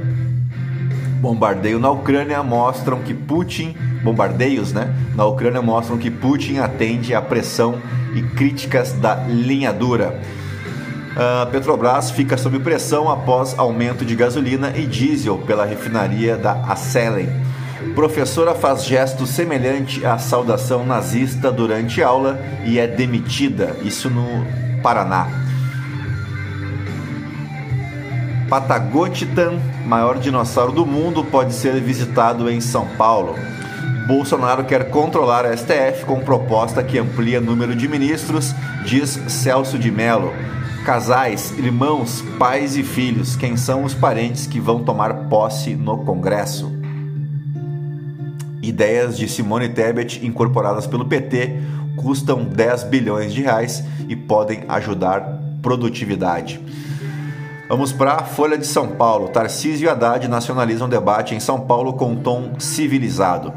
Bombardeio 1.20 1.80
na 1.80 1.92
Ucrânia 1.92 2.42
mostram 2.42 3.00
que 3.00 3.14
Putin, 3.14 3.76
bombardeios, 4.04 4.74
né, 4.74 4.94
na 5.16 5.26
Ucrânia 5.26 5.62
mostram 5.62 5.98
que 5.98 6.10
Putin 6.10 6.58
atende 6.58 7.14
à 7.14 7.22
pressão 7.22 7.80
e 8.16 8.22
críticas 8.22 8.94
da 8.94 9.16
linha 9.16 9.72
dura. 9.72 10.20
A 11.16 11.46
Petrobras 11.48 12.12
fica 12.12 12.38
sob 12.38 12.60
pressão 12.60 13.10
após 13.10 13.58
aumento 13.58 14.06
de 14.06 14.16
gasolina 14.16 14.72
e 14.76 14.86
diesel 14.86 15.38
pela 15.40 15.66
refinaria 15.66 16.38
da 16.38 16.54
Acelen. 16.64 17.30
Professora 17.96 18.54
faz 18.54 18.86
gesto 18.86 19.26
semelhante 19.26 20.06
à 20.06 20.18
saudação 20.18 20.86
nazista 20.86 21.52
durante 21.52 22.02
aula 22.02 22.40
e 22.66 22.78
é 22.80 22.88
demitida, 22.88 23.76
isso 23.84 24.10
no 24.10 24.46
Paraná. 24.82 25.28
Patagotitan, 28.50 29.60
maior 29.86 30.18
dinossauro 30.18 30.72
do 30.72 30.86
mundo, 30.86 31.24
pode 31.24 31.54
ser 31.54 31.80
visitado 31.82 32.50
em 32.50 32.60
São 32.60 32.88
Paulo. 32.98 33.36
Bolsonaro 34.10 34.64
quer 34.64 34.90
controlar 34.90 35.46
a 35.46 35.56
STF 35.56 36.04
com 36.04 36.20
proposta 36.22 36.84
que 36.84 36.98
amplia 36.98 37.40
número 37.40 37.76
de 37.76 37.88
ministros, 37.88 38.56
diz 38.84 39.12
Celso 39.28 39.78
de 39.78 39.92
Mello. 39.92 40.34
Casais, 40.84 41.54
irmãos, 41.60 42.24
pais 42.40 42.76
e 42.76 42.82
filhos, 42.82 43.36
quem 43.36 43.56
são 43.56 43.84
os 43.84 43.94
parentes 43.94 44.48
que 44.48 44.60
vão 44.60 44.84
tomar 44.84 45.14
posse 45.30 45.76
no 45.76 46.00
Congresso? 46.00 46.76
Ideias 48.64 49.16
de 49.16 49.28
Simone 49.28 49.70
Tebet 49.70 50.26
incorporadas 50.26 50.88
pelo 50.88 51.06
PT 51.06 51.62
custam 51.96 52.44
10 52.44 52.86
bilhões 52.86 53.32
de 53.32 53.44
reais 53.44 53.84
e 54.08 54.16
podem 54.16 54.64
ajudar 54.70 55.22
produtividade. 55.62 56.60
Vamos 57.70 57.92
para 57.92 58.14
a 58.14 58.24
Folha 58.24 58.58
de 58.58 58.66
São 58.66 58.88
Paulo. 58.88 59.28
Tarcísio 59.28 59.86
e 59.86 59.88
Haddad 59.88 60.28
nacionalizam 60.28 60.90
debate 60.90 61.36
em 61.36 61.40
São 61.40 61.60
Paulo 61.60 61.94
com 61.94 62.16
tom 62.16 62.54
civilizado. 62.58 63.54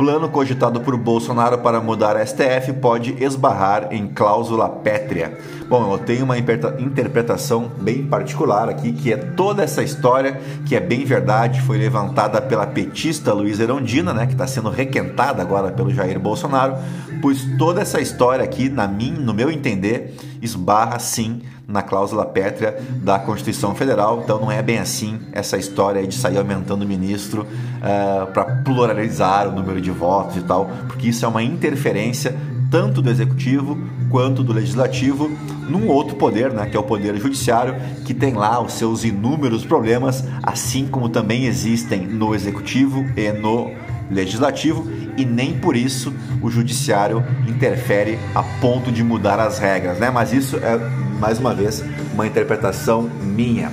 Plano 0.00 0.30
cogitado 0.30 0.80
por 0.80 0.96
Bolsonaro 0.96 1.58
para 1.58 1.78
mudar 1.78 2.16
a 2.16 2.24
STF 2.24 2.72
pode 2.80 3.22
esbarrar 3.22 3.88
em 3.90 4.06
cláusula 4.08 4.66
pétrea. 4.66 5.38
Bom, 5.68 5.92
eu 5.92 5.98
tenho 5.98 6.24
uma 6.24 6.38
interpretação 6.38 7.70
bem 7.82 8.06
particular 8.06 8.70
aqui, 8.70 8.94
que 8.94 9.12
é 9.12 9.18
toda 9.18 9.62
essa 9.62 9.82
história, 9.82 10.40
que 10.64 10.74
é 10.74 10.80
bem 10.80 11.04
verdade, 11.04 11.60
foi 11.60 11.76
levantada 11.76 12.40
pela 12.40 12.66
petista 12.66 13.34
Luiz 13.34 13.60
Erondina, 13.60 14.14
né, 14.14 14.24
que 14.24 14.32
está 14.32 14.46
sendo 14.46 14.70
requentada 14.70 15.42
agora 15.42 15.70
pelo 15.70 15.92
Jair 15.92 16.18
Bolsonaro, 16.18 16.78
pois 17.20 17.44
toda 17.58 17.82
essa 17.82 18.00
história 18.00 18.42
aqui, 18.42 18.70
na 18.70 18.88
mim, 18.88 19.10
no 19.10 19.34
meu 19.34 19.50
entender, 19.50 20.16
esbarra 20.40 20.98
sim 20.98 21.42
na 21.70 21.82
cláusula 21.82 22.26
pétrea 22.26 22.78
da 22.96 23.18
Constituição 23.18 23.74
Federal. 23.74 24.20
Então 24.24 24.40
não 24.40 24.50
é 24.50 24.60
bem 24.60 24.78
assim 24.78 25.18
essa 25.32 25.56
história 25.56 26.06
de 26.06 26.14
sair 26.14 26.36
aumentando 26.36 26.82
o 26.82 26.88
ministro 26.88 27.42
uh, 27.42 28.26
para 28.32 28.44
pluralizar 28.64 29.48
o 29.48 29.52
número 29.52 29.80
de 29.80 29.90
votos 29.90 30.36
e 30.36 30.42
tal, 30.42 30.68
porque 30.88 31.08
isso 31.08 31.24
é 31.24 31.28
uma 31.28 31.42
interferência 31.42 32.36
tanto 32.70 33.02
do 33.02 33.10
executivo 33.10 33.76
quanto 34.08 34.44
do 34.44 34.52
legislativo 34.52 35.28
num 35.68 35.88
outro 35.88 36.16
poder, 36.16 36.52
né, 36.52 36.66
que 36.66 36.76
é 36.76 36.80
o 36.80 36.84
poder 36.84 37.16
judiciário, 37.16 37.74
que 38.04 38.14
tem 38.14 38.34
lá 38.34 38.60
os 38.60 38.74
seus 38.74 39.04
inúmeros 39.04 39.64
problemas, 39.64 40.24
assim 40.42 40.86
como 40.86 41.08
também 41.08 41.46
existem 41.46 42.06
no 42.06 42.34
executivo 42.34 43.04
e 43.16 43.32
no 43.32 43.72
legislativo, 44.10 44.86
e 45.16 45.24
nem 45.24 45.58
por 45.58 45.76
isso 45.76 46.14
o 46.42 46.50
judiciário 46.50 47.24
interfere 47.46 48.18
a 48.34 48.42
ponto 48.42 48.90
de 48.90 49.04
mudar 49.04 49.38
as 49.38 49.58
regras, 49.58 49.98
né? 49.98 50.10
Mas 50.10 50.32
isso 50.32 50.56
é 50.56 50.78
mais 51.18 51.38
uma 51.38 51.54
vez 51.54 51.84
uma 52.14 52.26
interpretação 52.26 53.08
minha. 53.22 53.70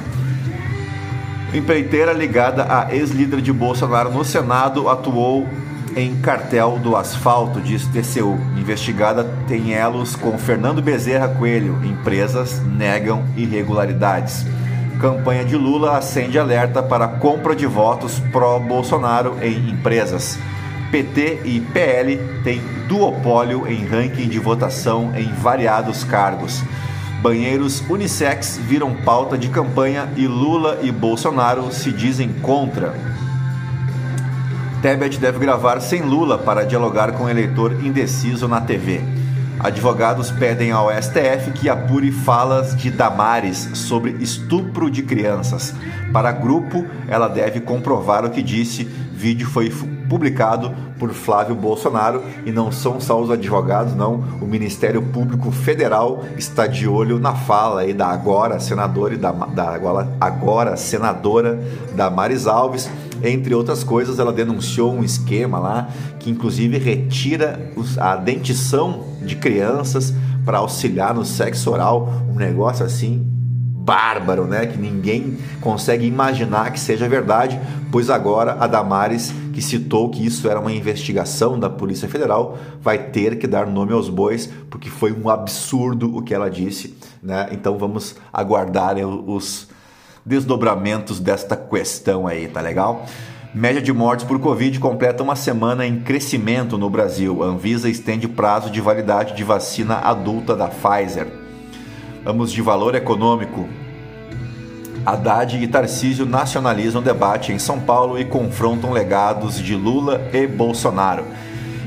Empreiteira 1.53 2.11
ligada 2.11 2.65
a 2.69 2.93
ex-líder 2.93 3.41
de 3.41 3.53
Bolsonaro 3.53 4.11
no 4.11 4.25
Senado 4.25 4.89
atuou 4.89 5.47
em 5.95 6.15
cartel 6.17 6.77
do 6.77 6.95
asfalto, 6.95 7.59
diz 7.59 7.87
TCU. 7.87 8.37
Investigada 8.57 9.23
tem 9.47 9.73
elos 9.73 10.15
com 10.15 10.37
Fernando 10.37 10.81
Bezerra 10.81 11.29
Coelho. 11.29 11.79
Empresas 11.83 12.61
negam 12.63 13.25
irregularidades. 13.35 14.45
Campanha 14.99 15.45
de 15.45 15.55
Lula 15.55 15.95
acende 15.95 16.39
alerta 16.39 16.81
para 16.81 17.07
compra 17.07 17.55
de 17.55 17.67
votos 17.67 18.19
pró-Bolsonaro 18.31 19.37
em 19.43 19.69
empresas. 19.69 20.39
PT 20.91 21.41
e 21.45 21.61
PL 21.61 22.17
têm 22.43 22.61
duopólio 22.87 23.67
em 23.67 23.85
ranking 23.85 24.27
de 24.27 24.39
votação 24.39 25.13
em 25.15 25.31
variados 25.33 26.03
cargos. 26.03 26.63
Banheiros 27.21 27.83
unissex 27.89 28.57
viram 28.57 28.95
pauta 28.95 29.37
de 29.37 29.49
campanha 29.49 30.09
e 30.15 30.25
Lula 30.25 30.79
e 30.81 30.91
Bolsonaro 30.91 31.71
se 31.71 31.91
dizem 31.91 32.29
contra. 32.41 32.95
Tebet 34.81 35.19
deve 35.19 35.37
gravar 35.37 35.79
sem 35.79 36.01
Lula 36.01 36.39
para 36.39 36.65
dialogar 36.65 37.11
com 37.11 37.29
eleitor 37.29 37.85
indeciso 37.85 38.47
na 38.47 38.61
TV. 38.61 39.16
Advogados 39.59 40.29
pedem 40.29 40.71
ao 40.71 40.89
STF 40.91 41.51
que 41.51 41.67
apure 41.67 42.11
falas 42.11 42.75
de 42.75 42.91
Damares 42.91 43.69
sobre 43.73 44.11
estupro 44.19 44.89
de 44.89 45.01
crianças. 45.01 45.73
Para 46.13 46.31
grupo, 46.31 46.85
ela 47.07 47.27
deve 47.27 47.59
comprovar 47.59 48.23
o 48.23 48.29
que 48.29 48.43
disse. 48.43 48.83
Vídeo 48.83 49.49
foi 49.49 49.71
publicado 50.09 50.71
por 50.99 51.11
Flávio 51.11 51.55
Bolsonaro 51.55 52.23
e 52.45 52.51
não 52.51 52.71
são 52.71 52.99
só 52.99 53.21
os 53.21 53.29
advogados, 53.29 53.95
não. 53.95 54.23
O 54.41 54.45
Ministério 54.45 55.01
Público 55.01 55.51
Federal 55.51 56.23
está 56.37 56.67
de 56.67 56.87
olho 56.87 57.19
na 57.19 57.35
fala 57.35 57.81
aí 57.81 57.93
da 57.93 58.07
agora 58.07 58.59
senadora 58.59 59.13
e 59.13 59.17
da, 59.17 59.31
da 59.31 59.69
agora, 59.69 60.07
agora 60.19 60.77
senadora 60.77 61.59
Damares 61.95 62.47
Alves 62.47 62.89
entre 63.23 63.55
outras 63.55 63.83
coisas, 63.83 64.19
ela 64.19 64.31
denunciou 64.31 64.93
um 64.93 65.03
esquema 65.03 65.57
lá 65.59 65.89
que, 66.19 66.29
inclusive, 66.29 66.77
retira 66.77 67.71
a 67.97 68.15
dentição 68.15 69.05
de 69.21 69.35
crianças 69.35 70.13
para 70.45 70.59
auxiliar 70.59 71.13
no 71.13 71.25
sexo 71.25 71.71
oral. 71.71 72.09
Um 72.29 72.35
negócio 72.35 72.85
assim 72.85 73.36
bárbaro, 73.87 74.43
né? 74.43 74.65
Que 74.65 74.77
ninguém 74.77 75.37
consegue 75.61 76.05
imaginar 76.05 76.73
que 76.73 76.79
seja 76.79 77.07
verdade, 77.07 77.57
pois 77.89 78.09
agora 78.09 78.57
a 78.59 78.67
Damares, 78.67 79.33
que 79.53 79.61
citou 79.61 80.09
que 80.09 80.25
isso 80.25 80.49
era 80.49 80.59
uma 80.59 80.73
investigação 80.73 81.57
da 81.57 81.69
Polícia 81.69 82.09
Federal, 82.09 82.57
vai 82.81 82.97
ter 82.97 83.39
que 83.39 83.47
dar 83.47 83.65
nome 83.65 83.93
aos 83.93 84.09
bois, 84.09 84.49
porque 84.69 84.89
foi 84.89 85.13
um 85.13 85.29
absurdo 85.29 86.17
o 86.17 86.21
que 86.21 86.33
ela 86.33 86.49
disse, 86.49 86.97
né? 87.23 87.47
Então 87.53 87.77
vamos 87.77 88.17
aguardar 88.33 88.97
os 88.97 89.69
desdobramentos 90.25 91.21
desta 91.21 91.55
questão 91.55 92.27
aí, 92.27 92.49
tá 92.49 92.59
legal? 92.59 93.05
Média 93.53 93.81
de 93.81 93.93
mortes 93.93 94.25
por 94.25 94.37
Covid 94.37 94.77
completa 94.81 95.23
uma 95.23 95.37
semana 95.37 95.85
em 95.85 96.01
crescimento 96.01 96.77
no 96.77 96.89
Brasil. 96.89 97.41
A 97.41 97.45
Anvisa 97.45 97.89
estende 97.89 98.27
prazo 98.27 98.69
de 98.69 98.81
validade 98.81 99.33
de 99.33 99.45
vacina 99.45 99.95
adulta 99.95 100.57
da 100.57 100.67
Pfizer. 100.67 101.36
Vamos 102.27 102.51
de 102.51 102.61
valor 102.61 102.93
econômico. 102.93 103.69
Haddad 105.05 105.63
e 105.63 105.65
Tarcísio 105.65 106.25
nacionalizam 106.25 107.01
debate 107.01 107.53
em 107.53 107.57
São 107.57 107.79
Paulo 107.79 108.19
e 108.19 108.25
confrontam 108.25 108.91
legados 108.91 109.57
de 109.63 109.73
Lula 109.73 110.29
e 110.33 110.45
Bolsonaro. 110.45 111.23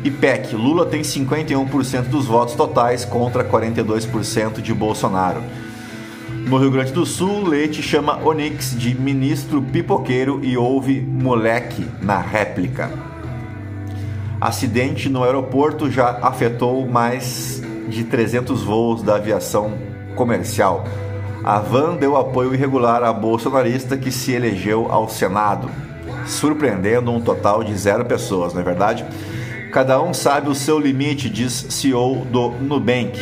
IPEC, 0.03 0.57
Lula 0.57 0.87
tem 0.87 1.03
51% 1.03 2.05
dos 2.05 2.25
votos 2.25 2.55
totais 2.55 3.05
contra 3.05 3.45
42% 3.45 4.63
de 4.63 4.73
Bolsonaro. 4.73 5.43
No 6.47 6.57
Rio 6.57 6.71
Grande 6.71 6.93
do 6.95 7.05
Sul, 7.05 7.47
Leite 7.47 7.83
chama 7.83 8.27
Onix 8.27 8.75
de 8.75 8.95
ministro 8.95 9.61
pipoqueiro 9.61 10.41
e 10.43 10.57
ouve 10.57 11.03
moleque 11.03 11.87
na 12.01 12.17
réplica. 12.17 12.91
Acidente 14.41 15.11
no 15.11 15.23
aeroporto 15.23 15.91
já 15.91 16.19
afetou 16.23 16.89
mais 16.89 17.63
de 17.91 18.05
300 18.05 18.63
voos 18.63 19.03
da 19.03 19.17
aviação 19.17 19.90
comercial. 20.15 20.85
A 21.43 21.59
van 21.59 21.97
deu 21.97 22.17
apoio 22.17 22.55
irregular 22.55 23.03
à 23.03 23.13
bolsonarista 23.13 23.97
que 23.97 24.13
se 24.13 24.33
elegeu 24.33 24.87
ao 24.91 25.09
Senado, 25.09 25.71
surpreendendo 26.27 27.11
um 27.11 27.21
total 27.21 27.65
de 27.65 27.75
zero 27.77 28.05
pessoas, 28.05 28.53
não 28.53 28.61
é 28.61 28.65
verdade? 28.65 29.05
Cada 29.73 30.03
um 30.03 30.13
sabe 30.13 30.51
o 30.51 30.55
seu 30.55 30.79
limite, 30.79 31.31
diz 31.31 31.67
CEO 31.71 32.25
do 32.27 32.51
Nubank. 32.51 33.19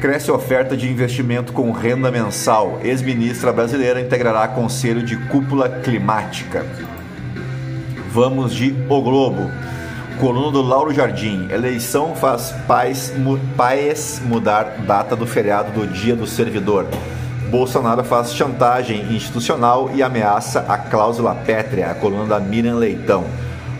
Cresce 0.00 0.30
a 0.30 0.34
oferta 0.34 0.76
de 0.76 0.88
investimento 0.88 1.52
com 1.52 1.72
renda 1.72 2.10
mensal. 2.10 2.78
Ex-ministra 2.82 3.52
brasileira 3.52 4.00
integrará 4.00 4.48
conselho 4.48 5.02
de 5.02 5.16
cúpula 5.28 5.68
climática. 5.68 6.64
Vamos 8.10 8.54
de 8.54 8.74
O 8.88 9.02
Globo. 9.02 9.50
Coluna 10.20 10.52
do 10.52 10.60
Lauro 10.60 10.92
Jardim. 10.92 11.48
Eleição 11.50 12.14
faz 12.14 12.54
pais, 12.68 13.10
mu, 13.16 13.40
pais 13.56 14.20
mudar 14.22 14.76
data 14.86 15.16
do 15.16 15.26
feriado 15.26 15.72
do 15.72 15.86
Dia 15.86 16.14
do 16.14 16.26
Servidor. 16.26 16.86
Bolsonaro 17.50 18.04
faz 18.04 18.34
chantagem 18.34 19.14
institucional 19.14 19.90
e 19.94 20.02
ameaça 20.02 20.66
a 20.68 20.76
cláusula 20.76 21.34
pétrea. 21.34 21.90
A 21.90 21.94
coluna 21.94 22.26
da 22.26 22.38
Miriam 22.38 22.76
Leitão. 22.76 23.24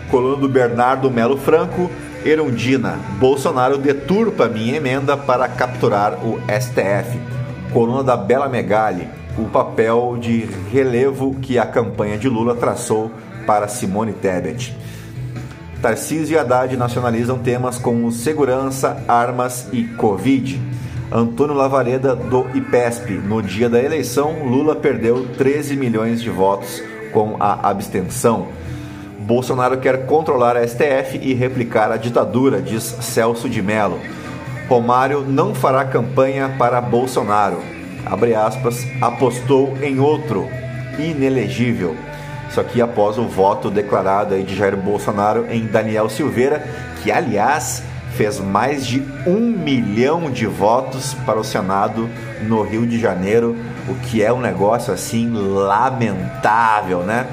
Coluna 0.09 0.37
do 0.37 0.49
Bernardo 0.49 1.11
Melo 1.11 1.37
Franco. 1.37 1.91
Erundina, 2.25 2.97
Bolsonaro 3.19 3.77
deturpa 3.77 4.47
minha 4.47 4.77
emenda 4.77 5.15
para 5.15 5.47
capturar 5.47 6.25
o 6.25 6.39
STF. 6.59 7.19
Coluna 7.71 8.03
da 8.03 8.17
Bela 8.17 8.49
Megali, 8.49 9.07
o 9.37 9.45
papel 9.45 10.17
de 10.19 10.49
relevo 10.71 11.35
que 11.35 11.59
a 11.59 11.67
campanha 11.67 12.17
de 12.17 12.27
Lula 12.27 12.55
traçou 12.55 13.11
para 13.45 13.67
Simone 13.67 14.13
Tebet. 14.13 14.75
Tarcísio 15.81 16.35
e 16.35 16.37
Haddad 16.37 16.77
nacionalizam 16.77 17.39
temas 17.39 17.79
como 17.79 18.11
segurança, 18.11 19.03
armas 19.07 19.67
e 19.73 19.83
Covid. 19.83 20.61
Antônio 21.11 21.55
Lavareda 21.55 22.15
do 22.15 22.45
IPESP. 22.53 23.13
No 23.13 23.41
dia 23.41 23.67
da 23.67 23.81
eleição, 23.81 24.45
Lula 24.45 24.75
perdeu 24.75 25.27
13 25.37 25.75
milhões 25.75 26.21
de 26.21 26.29
votos 26.29 26.83
com 27.11 27.35
a 27.39 27.67
abstenção. 27.67 28.49
Bolsonaro 29.19 29.77
quer 29.77 30.05
controlar 30.05 30.55
a 30.55 30.67
STF 30.67 31.19
e 31.19 31.33
replicar 31.33 31.91
a 31.91 31.97
ditadura, 31.97 32.61
diz 32.61 32.83
Celso 32.83 33.49
de 33.49 33.61
Mello. 33.61 33.99
Romário 34.69 35.21
não 35.21 35.55
fará 35.55 35.83
campanha 35.83 36.55
para 36.59 36.79
Bolsonaro. 36.79 37.57
Abre 38.05 38.35
aspas, 38.35 38.85
apostou 39.01 39.75
em 39.81 39.99
outro, 39.99 40.47
inelegível. 40.99 41.95
Isso 42.51 42.59
aqui 42.59 42.81
após 42.81 43.17
o 43.17 43.29
voto 43.29 43.71
declarado 43.71 44.33
aí 44.33 44.43
de 44.43 44.53
Jair 44.53 44.75
Bolsonaro 44.75 45.47
em 45.49 45.67
Daniel 45.67 46.09
Silveira, 46.09 46.61
que 47.01 47.09
aliás 47.09 47.81
fez 48.17 48.41
mais 48.41 48.85
de 48.85 49.01
um 49.25 49.39
milhão 49.39 50.29
de 50.29 50.45
votos 50.45 51.13
para 51.25 51.39
o 51.39 51.45
Senado 51.45 52.09
no 52.41 52.61
Rio 52.61 52.85
de 52.85 52.99
Janeiro, 52.99 53.55
o 53.87 53.95
que 53.95 54.21
é 54.21 54.33
um 54.33 54.41
negócio 54.41 54.93
assim 54.93 55.31
lamentável, 55.31 57.03
né? 57.03 57.25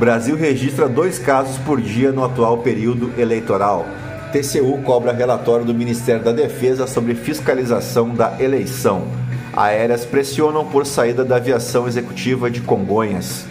Brasil 0.00 0.34
registra 0.34 0.88
dois 0.88 1.16
casos 1.16 1.56
por 1.58 1.80
dia 1.80 2.10
no 2.10 2.24
atual 2.24 2.58
período 2.58 3.12
eleitoral. 3.16 3.86
TCU 4.32 4.78
cobra 4.82 5.12
relatório 5.12 5.64
do 5.64 5.72
Ministério 5.72 6.24
da 6.24 6.32
Defesa 6.32 6.88
sobre 6.88 7.14
fiscalização 7.14 8.08
da 8.08 8.34
eleição. 8.40 9.04
Aéreas 9.52 10.04
pressionam 10.04 10.64
por 10.64 10.86
saída 10.86 11.24
da 11.24 11.36
aviação 11.36 11.86
executiva 11.86 12.50
de 12.50 12.60
Congonhas. 12.60 13.49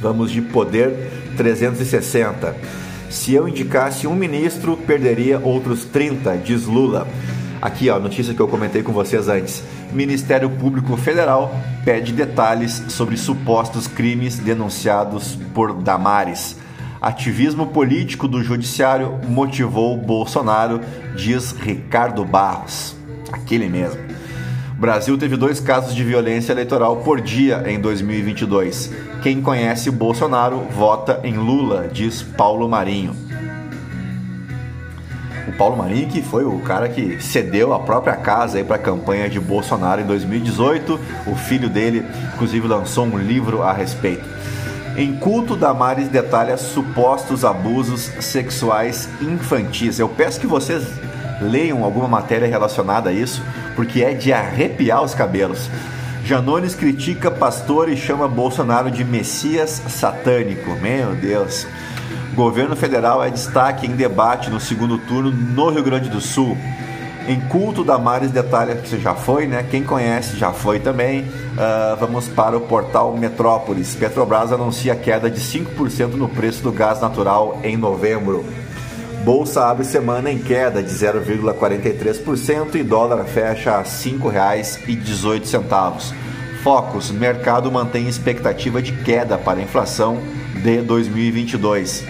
Vamos 0.00 0.30
de 0.30 0.40
poder 0.40 1.10
360. 1.36 2.54
Se 3.10 3.34
eu 3.34 3.48
indicasse 3.48 4.06
um 4.06 4.14
ministro, 4.14 4.76
perderia 4.76 5.38
outros 5.38 5.84
30, 5.84 6.36
diz 6.38 6.66
Lula. 6.66 7.06
Aqui, 7.60 7.90
ó, 7.90 7.98
notícia 7.98 8.34
que 8.34 8.40
eu 8.40 8.46
comentei 8.46 8.82
com 8.82 8.92
vocês 8.92 9.28
antes. 9.28 9.62
Ministério 9.92 10.50
Público 10.50 10.96
Federal 10.96 11.54
pede 11.84 12.12
detalhes 12.12 12.82
sobre 12.88 13.16
supostos 13.16 13.86
crimes 13.86 14.38
denunciados 14.38 15.36
por 15.54 15.72
Damares. 15.72 16.56
Ativismo 17.00 17.68
político 17.68 18.28
do 18.28 18.42
judiciário 18.42 19.18
motivou 19.28 19.96
Bolsonaro, 19.96 20.80
diz 21.16 21.52
Ricardo 21.52 22.24
Barros. 22.24 22.94
Aquele 23.32 23.68
mesmo. 23.68 24.17
Brasil 24.78 25.18
teve 25.18 25.36
dois 25.36 25.58
casos 25.58 25.92
de 25.92 26.04
violência 26.04 26.52
eleitoral 26.52 26.98
por 26.98 27.20
dia 27.20 27.64
em 27.66 27.80
2022. 27.80 28.92
Quem 29.24 29.42
conhece 29.42 29.90
Bolsonaro 29.90 30.60
vota 30.70 31.18
em 31.24 31.36
Lula, 31.36 31.88
diz 31.92 32.22
Paulo 32.22 32.68
Marinho. 32.68 33.12
O 35.48 35.52
Paulo 35.58 35.76
Marinho 35.76 36.08
que 36.08 36.22
foi 36.22 36.44
o 36.44 36.60
cara 36.60 36.88
que 36.88 37.20
cedeu 37.20 37.74
a 37.74 37.80
própria 37.80 38.14
casa 38.14 38.62
para 38.62 38.76
a 38.76 38.78
campanha 38.78 39.28
de 39.28 39.40
Bolsonaro 39.40 40.00
em 40.00 40.06
2018. 40.06 41.00
O 41.26 41.34
filho 41.34 41.68
dele, 41.68 42.04
inclusive, 42.34 42.68
lançou 42.68 43.04
um 43.04 43.18
livro 43.18 43.64
a 43.64 43.72
respeito. 43.72 44.24
Em 44.96 45.16
culto, 45.16 45.56
Damares 45.56 46.06
detalha 46.06 46.56
supostos 46.56 47.44
abusos 47.44 48.12
sexuais 48.20 49.08
infantis. 49.20 49.98
Eu 49.98 50.08
peço 50.08 50.38
que 50.38 50.46
vocês 50.46 50.84
leiam 51.40 51.84
alguma 51.84 52.08
matéria 52.08 52.48
relacionada 52.48 53.10
a 53.10 53.12
isso, 53.12 53.42
porque 53.76 54.02
é 54.02 54.14
de 54.14 54.32
arrepiar 54.32 55.02
os 55.02 55.14
cabelos. 55.14 55.70
Janones 56.24 56.74
critica 56.74 57.30
pastor 57.30 57.88
e 57.88 57.96
chama 57.96 58.28
Bolsonaro 58.28 58.90
de 58.90 59.04
Messias 59.04 59.82
satânico. 59.88 60.72
Meu 60.82 61.14
Deus. 61.14 61.66
Governo 62.34 62.76
federal 62.76 63.24
é 63.24 63.30
destaque 63.30 63.86
em 63.86 63.96
debate 63.96 64.50
no 64.50 64.60
segundo 64.60 64.98
turno 64.98 65.30
no 65.30 65.70
Rio 65.70 65.82
Grande 65.82 66.10
do 66.10 66.20
Sul. 66.20 66.56
Em 67.26 67.40
culto 67.40 67.82
da 67.82 67.98
Mares 67.98 68.30
detalha 68.30 68.74
que 68.76 68.88
você 68.88 68.98
já 68.98 69.14
foi, 69.14 69.46
né? 69.46 69.64
Quem 69.70 69.82
conhece 69.82 70.36
já 70.36 70.52
foi 70.52 70.80
também. 70.80 71.22
Uh, 71.22 71.96
vamos 71.98 72.28
para 72.28 72.56
o 72.56 72.60
portal 72.60 73.16
Metrópolis. 73.16 73.94
Petrobras 73.94 74.52
anuncia 74.52 74.94
queda 74.94 75.30
de 75.30 75.40
5% 75.40 76.14
no 76.14 76.28
preço 76.28 76.62
do 76.62 76.72
gás 76.72 77.00
natural 77.00 77.58
em 77.62 77.76
novembro. 77.76 78.44
Bolsa 79.24 79.66
abre 79.66 79.84
semana 79.84 80.30
em 80.30 80.38
queda 80.38 80.82
de 80.82 80.90
0,43% 80.90 82.76
e 82.76 82.82
dólar 82.82 83.24
fecha 83.24 83.72
a 83.72 83.78
R$ 83.78 83.84
5,18. 83.84 86.14
Focus: 86.62 87.10
mercado 87.10 87.70
mantém 87.70 88.08
expectativa 88.08 88.80
de 88.80 88.92
queda 88.92 89.36
para 89.36 89.58
a 89.58 89.62
inflação 89.62 90.18
de 90.62 90.80
2022. 90.82 92.04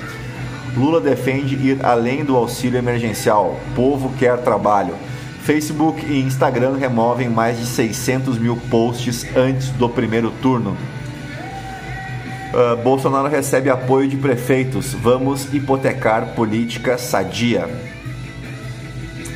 Lula 0.77 1.01
defende 1.01 1.57
ir 1.57 1.85
além 1.85 2.25
do 2.25 2.37
auxílio 2.37 2.79
emergencial. 2.79 3.59
Povo 3.75 4.13
quer 4.19 4.39
trabalho. 4.39 4.95
Facebook 5.43 6.05
e 6.05 6.21
Instagram 6.21 6.77
removem 6.77 7.29
mais 7.29 7.59
de 7.59 7.67
600 7.67 8.39
mil 8.39 8.57
posts 8.71 9.27
antes 9.35 9.71
do 9.71 9.89
primeiro 9.89 10.31
turno. 10.43 10.77
Uh, 12.53 12.77
Bolsonaro 12.83 13.29
recebe 13.29 13.69
apoio 13.69 14.09
de 14.09 14.17
prefeitos. 14.17 14.95
Vamos 14.95 15.53
hipotecar 15.53 16.35
política 16.35 16.97
sadia. 16.97 17.69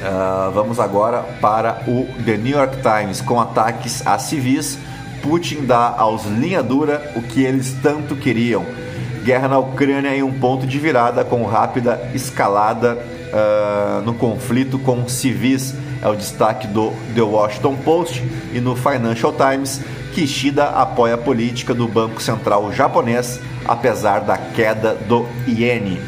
Uh, 0.01 0.51
vamos 0.53 0.81
agora 0.81 1.23
para 1.41 1.83
o 1.87 2.09
The 2.25 2.37
New 2.39 2.57
York 2.57 2.79
Times. 2.83 3.21
Com 3.21 3.39
ataques 3.39 4.07
a 4.07 4.19
civis, 4.19 4.79
Putin 5.23 5.67
dá 5.67 5.95
aos 5.97 6.25
linha 6.25 6.63
dura 6.63 7.13
o 7.15 7.23
que 7.23 7.43
eles 7.43 7.77
tanto 7.83 8.17
queriam. 8.17 8.65
Guerra 9.25 9.47
na 9.47 9.59
Ucrânia 9.59 10.17
em 10.17 10.23
um 10.23 10.33
ponto 10.33 10.67
de 10.67 10.79
virada 10.79 11.25
com 11.25 11.45
rápida 11.45 12.11
escalada 12.13 12.97
uh, 12.97 14.03
no 14.03 14.15
conflito 14.15 14.79
com 14.79 15.07
civis. 15.07 15.75
É 16.03 16.09
o 16.09 16.17
destaque 16.17 16.67
do 16.67 16.93
The 17.15 17.23
Washington 17.23 17.77
Post 17.77 18.25
e 18.53 18.61
no 18.61 18.75
Financial 18.75 19.33
Times. 19.33 19.81
Kishida 20.13 20.65
apoia 20.65 21.15
a 21.15 21.19
política 21.19 21.73
do 21.73 21.89
Banco 21.89 22.23
Central 22.23 22.71
japonês, 22.71 23.41
apesar 23.65 24.21
da 24.21 24.37
queda 24.37 24.95
do 24.95 25.27
iene. 25.47 26.01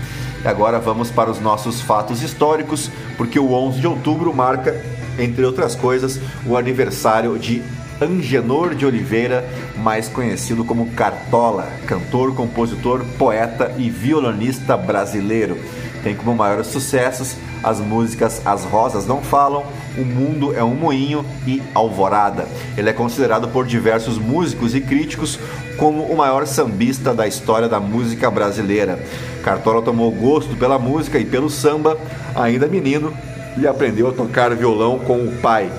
E 0.44 0.46
agora 0.46 0.78
vamos 0.78 1.10
para 1.10 1.30
os 1.30 1.40
nossos 1.40 1.80
fatos 1.80 2.22
históricos, 2.22 2.90
porque 3.16 3.38
o 3.38 3.52
11 3.52 3.80
de 3.80 3.86
outubro 3.86 4.34
marca, 4.34 4.78
entre 5.18 5.42
outras 5.42 5.74
coisas, 5.74 6.20
o 6.44 6.54
aniversário 6.54 7.38
de 7.38 7.62
Angenor 7.98 8.74
de 8.74 8.84
Oliveira, 8.84 9.48
mais 9.78 10.06
conhecido 10.06 10.64
como 10.64 10.90
Cartola, 10.90 11.66
cantor, 11.86 12.34
compositor, 12.34 13.02
poeta 13.16 13.74
e 13.78 13.88
violonista 13.88 14.76
brasileiro. 14.76 15.56
Tem 16.04 16.14
como 16.14 16.36
maiores 16.36 16.66
sucessos 16.66 17.36
as 17.62 17.80
músicas 17.80 18.42
As 18.44 18.62
Rosas 18.64 19.06
Não 19.06 19.22
Falam, 19.22 19.64
O 19.96 20.04
Mundo 20.04 20.54
é 20.54 20.62
um 20.62 20.74
Moinho 20.74 21.24
e 21.46 21.62
Alvorada. 21.74 22.46
Ele 22.76 22.90
é 22.90 22.92
considerado 22.92 23.48
por 23.48 23.66
diversos 23.66 24.18
músicos 24.18 24.74
e 24.74 24.82
críticos 24.82 25.38
como 25.78 26.02
o 26.02 26.16
maior 26.16 26.46
sambista 26.46 27.14
da 27.14 27.26
história 27.26 27.68
da 27.68 27.80
música 27.80 28.30
brasileira. 28.30 29.02
Cartola 29.42 29.80
tomou 29.80 30.12
gosto 30.12 30.54
pela 30.56 30.78
música 30.78 31.18
e 31.18 31.24
pelo 31.24 31.48
samba 31.48 31.98
ainda 32.36 32.66
menino 32.66 33.10
e 33.56 33.66
aprendeu 33.66 34.08
a 34.08 34.12
tocar 34.12 34.54
violão 34.54 34.98
com 34.98 35.24
o 35.24 35.32
pai. 35.40 35.72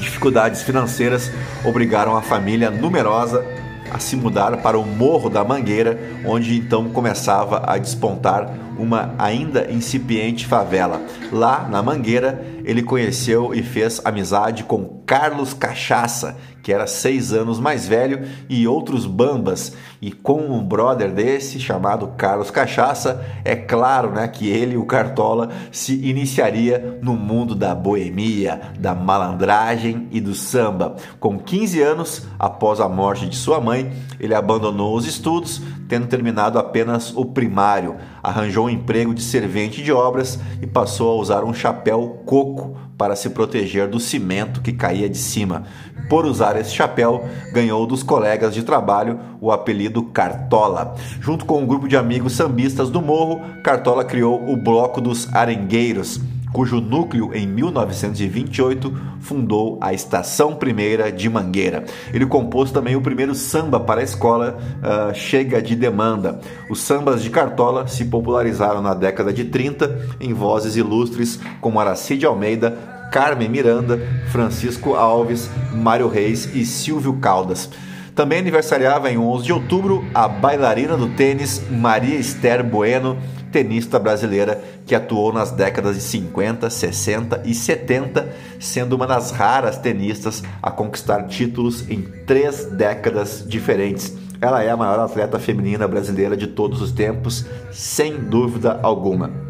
Dificuldades 0.00 0.62
financeiras 0.62 1.30
obrigaram 1.64 2.14
a 2.14 2.20
família 2.20 2.70
numerosa 2.70 3.44
a 3.90 3.98
se 3.98 4.16
mudar 4.16 4.56
para 4.58 4.78
o 4.78 4.86
Morro 4.86 5.28
da 5.28 5.44
Mangueira, 5.44 5.98
onde 6.24 6.56
então 6.56 6.88
começava 6.90 7.62
a 7.66 7.78
despontar 7.78 8.52
uma 8.78 9.14
ainda 9.18 9.70
incipiente 9.70 10.46
favela. 10.46 11.02
Lá 11.32 11.68
na 11.68 11.82
Mangueira, 11.82 12.44
ele 12.64 12.82
conheceu 12.82 13.52
e 13.52 13.62
fez 13.62 14.00
amizade 14.04 14.64
com 14.64 15.02
Carlos 15.04 15.52
Cachaça, 15.52 16.36
que 16.68 16.72
era 16.74 16.86
seis 16.86 17.32
anos 17.32 17.58
mais 17.58 17.88
velho, 17.88 18.28
e 18.46 18.68
outros 18.68 19.06
bambas. 19.06 19.74
E 20.02 20.12
com 20.12 20.38
um 20.38 20.62
brother 20.62 21.10
desse, 21.10 21.58
chamado 21.58 22.08
Carlos 22.08 22.50
Cachaça, 22.50 23.24
é 23.42 23.56
claro 23.56 24.10
né, 24.10 24.28
que 24.28 24.46
ele, 24.46 24.76
o 24.76 24.84
Cartola, 24.84 25.48
se 25.72 25.94
iniciaria 26.06 26.98
no 27.00 27.14
mundo 27.14 27.54
da 27.54 27.74
boemia, 27.74 28.60
da 28.78 28.94
malandragem 28.94 30.08
e 30.12 30.20
do 30.20 30.34
samba. 30.34 30.96
Com 31.18 31.38
15 31.38 31.80
anos, 31.80 32.26
após 32.38 32.80
a 32.80 32.88
morte 32.88 33.26
de 33.26 33.34
sua 33.34 33.58
mãe, 33.62 33.90
ele 34.20 34.34
abandonou 34.34 34.94
os 34.94 35.06
estudos, 35.06 35.62
tendo 35.88 36.06
terminado 36.06 36.58
apenas 36.58 37.16
o 37.16 37.24
primário. 37.24 37.96
Arranjou 38.22 38.66
um 38.66 38.70
emprego 38.70 39.14
de 39.14 39.22
servente 39.22 39.82
de 39.82 39.90
obras 39.90 40.38
e 40.60 40.66
passou 40.66 41.12
a 41.12 41.18
usar 41.18 41.44
um 41.44 41.54
chapéu 41.54 42.22
coco 42.26 42.76
para 42.98 43.14
se 43.14 43.30
proteger 43.30 43.88
do 43.88 44.00
cimento 44.00 44.60
que 44.60 44.72
caía 44.72 45.08
de 45.08 45.16
cima. 45.16 45.62
Por 46.10 46.26
usar 46.26 46.58
esse 46.58 46.74
chapéu, 46.74 47.24
ganhou 47.52 47.86
dos 47.86 48.02
colegas 48.02 48.52
de 48.52 48.64
trabalho 48.64 49.20
o 49.40 49.52
apelido 49.52 50.02
Cartola. 50.02 50.96
Junto 51.20 51.44
com 51.44 51.62
um 51.62 51.66
grupo 51.66 51.86
de 51.86 51.96
amigos 51.96 52.32
sambistas 52.32 52.90
do 52.90 53.00
morro, 53.00 53.40
Cartola 53.62 54.04
criou 54.04 54.50
o 54.50 54.56
Bloco 54.56 55.00
dos 55.00 55.32
Arengueiros. 55.32 56.20
Cujo 56.52 56.80
núcleo 56.80 57.30
em 57.34 57.46
1928 57.46 58.94
fundou 59.20 59.78
a 59.80 59.92
Estação 59.92 60.54
Primeira 60.54 61.10
de 61.12 61.28
Mangueira. 61.28 61.84
Ele 62.12 62.26
compôs 62.26 62.70
também 62.70 62.96
o 62.96 63.00
primeiro 63.00 63.34
samba 63.34 63.78
para 63.78 64.00
a 64.00 64.04
escola 64.04 64.58
uh, 64.78 65.14
Chega 65.14 65.60
de 65.60 65.76
Demanda. 65.76 66.40
Os 66.70 66.80
sambas 66.80 67.22
de 67.22 67.30
Cartola 67.30 67.86
se 67.86 68.04
popularizaram 68.04 68.82
na 68.82 68.94
década 68.94 69.32
de 69.32 69.44
30 69.44 70.16
em 70.20 70.32
vozes 70.32 70.76
ilustres 70.76 71.38
como 71.60 71.80
Aracide 71.80 72.26
Almeida, 72.26 72.76
Carmen 73.12 73.48
Miranda, 73.48 74.00
Francisco 74.30 74.94
Alves, 74.94 75.50
Mário 75.72 76.08
Reis 76.08 76.54
e 76.54 76.64
Silvio 76.64 77.14
Caldas. 77.14 77.70
Também 78.14 78.40
aniversariava 78.40 79.10
em 79.12 79.16
11 79.16 79.44
de 79.44 79.52
outubro 79.52 80.04
a 80.12 80.26
bailarina 80.26 80.96
do 80.96 81.08
tênis 81.10 81.62
Maria 81.70 82.18
Esther 82.18 82.64
Bueno, 82.64 83.16
tenista 83.50 83.98
brasileira 83.98 84.62
que 84.86 84.94
atuou 84.94 85.32
nas 85.32 85.50
décadas 85.50 85.96
de 85.96 86.02
50, 86.02 86.68
60 86.68 87.42
e 87.44 87.54
70, 87.54 88.28
sendo 88.60 88.96
uma 88.96 89.06
das 89.06 89.30
raras 89.30 89.78
tenistas 89.78 90.42
a 90.62 90.70
conquistar 90.70 91.24
títulos 91.24 91.88
em 91.88 92.02
três 92.26 92.66
décadas 92.66 93.44
diferentes. 93.46 94.16
Ela 94.40 94.62
é 94.62 94.70
a 94.70 94.76
maior 94.76 95.00
atleta 95.00 95.38
feminina 95.38 95.88
brasileira 95.88 96.36
de 96.36 96.46
todos 96.46 96.80
os 96.80 96.92
tempos, 96.92 97.44
sem 97.72 98.18
dúvida 98.18 98.78
alguma. 98.82 99.47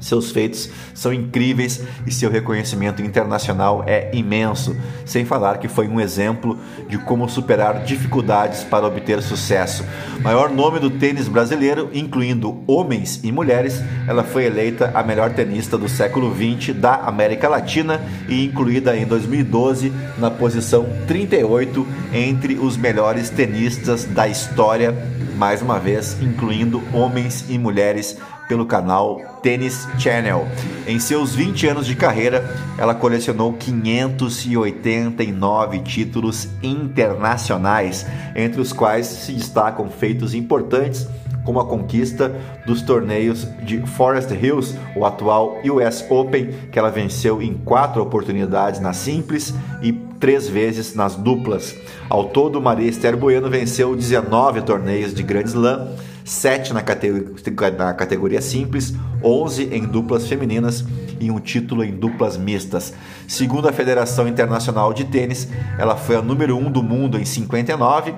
Seus 0.00 0.30
feitos 0.30 0.70
são 0.94 1.12
incríveis 1.12 1.82
e 2.06 2.12
seu 2.12 2.30
reconhecimento 2.30 3.02
internacional 3.02 3.84
é 3.86 4.10
imenso, 4.12 4.76
sem 5.04 5.24
falar 5.24 5.58
que 5.58 5.68
foi 5.68 5.88
um 5.88 6.00
exemplo 6.00 6.58
de 6.88 6.98
como 6.98 7.28
superar 7.28 7.82
dificuldades 7.84 8.62
para 8.64 8.86
obter 8.86 9.22
sucesso. 9.22 9.84
Maior 10.20 10.50
nome 10.50 10.78
do 10.78 10.90
tênis 10.90 11.28
brasileiro, 11.28 11.90
incluindo 11.92 12.62
homens 12.66 13.20
e 13.22 13.32
mulheres, 13.32 13.82
ela 14.06 14.24
foi 14.24 14.44
eleita 14.44 14.90
a 14.94 15.02
melhor 15.02 15.32
tenista 15.32 15.76
do 15.76 15.88
século 15.88 16.34
XX 16.34 16.74
da 16.74 16.94
América 16.94 17.48
Latina 17.48 18.00
e 18.28 18.44
incluída 18.44 18.96
em 18.96 19.06
2012 19.06 19.92
na 20.18 20.30
posição 20.30 20.86
38 21.06 21.86
entre 22.12 22.54
os 22.54 22.76
melhores 22.76 23.30
tenistas 23.30 24.04
da 24.04 24.28
história, 24.28 24.94
mais 25.36 25.62
uma 25.62 25.78
vez 25.78 26.20
incluindo 26.20 26.82
homens 26.92 27.44
e 27.48 27.58
mulheres 27.58 28.18
pelo 28.48 28.66
canal 28.66 29.20
Tennis 29.42 29.86
Channel. 29.98 30.48
Em 30.86 30.98
seus 30.98 31.34
20 31.34 31.66
anos 31.68 31.86
de 31.86 31.94
carreira, 31.94 32.42
ela 32.78 32.94
colecionou 32.94 33.52
589 33.52 35.80
títulos 35.80 36.48
internacionais, 36.62 38.06
entre 38.34 38.58
os 38.60 38.72
quais 38.72 39.06
se 39.06 39.32
destacam 39.32 39.90
feitos 39.90 40.34
importantes 40.34 41.06
como 41.48 41.60
a 41.60 41.66
conquista 41.66 42.30
dos 42.66 42.82
torneios 42.82 43.48
de 43.62 43.78
Forest 43.86 44.34
Hills, 44.34 44.78
o 44.94 45.06
atual 45.06 45.56
US 45.64 46.04
Open, 46.10 46.50
que 46.70 46.78
ela 46.78 46.90
venceu 46.90 47.40
em 47.40 47.54
quatro 47.54 48.02
oportunidades 48.02 48.80
na 48.80 48.92
simples 48.92 49.54
e 49.80 49.94
três 50.20 50.46
vezes 50.46 50.94
nas 50.94 51.14
duplas. 51.14 51.74
Ao 52.10 52.24
todo, 52.24 52.60
Maria 52.60 52.90
Esther 52.90 53.16
Bueno 53.16 53.48
venceu 53.48 53.96
19 53.96 54.60
torneios 54.60 55.14
de 55.14 55.22
Grand 55.22 55.46
Slam 55.46 55.88
7 56.28 56.74
na 56.74 56.82
categoria, 56.82 57.70
na 57.76 57.94
categoria 57.94 58.40
simples, 58.42 58.94
11 59.24 59.70
em 59.72 59.82
duplas 59.84 60.26
femininas 60.28 60.84
e 61.18 61.30
um 61.30 61.40
título 61.40 61.82
em 61.82 61.90
duplas 61.90 62.36
mistas. 62.36 62.92
Segundo 63.26 63.68
a 63.68 63.72
Federação 63.72 64.28
Internacional 64.28 64.92
de 64.92 65.04
Tênis, 65.04 65.48
ela 65.78 65.96
foi 65.96 66.16
a 66.16 66.22
número 66.22 66.56
1 66.56 66.70
do 66.70 66.82
mundo 66.82 67.18
em 67.18 67.24
59 67.24 68.14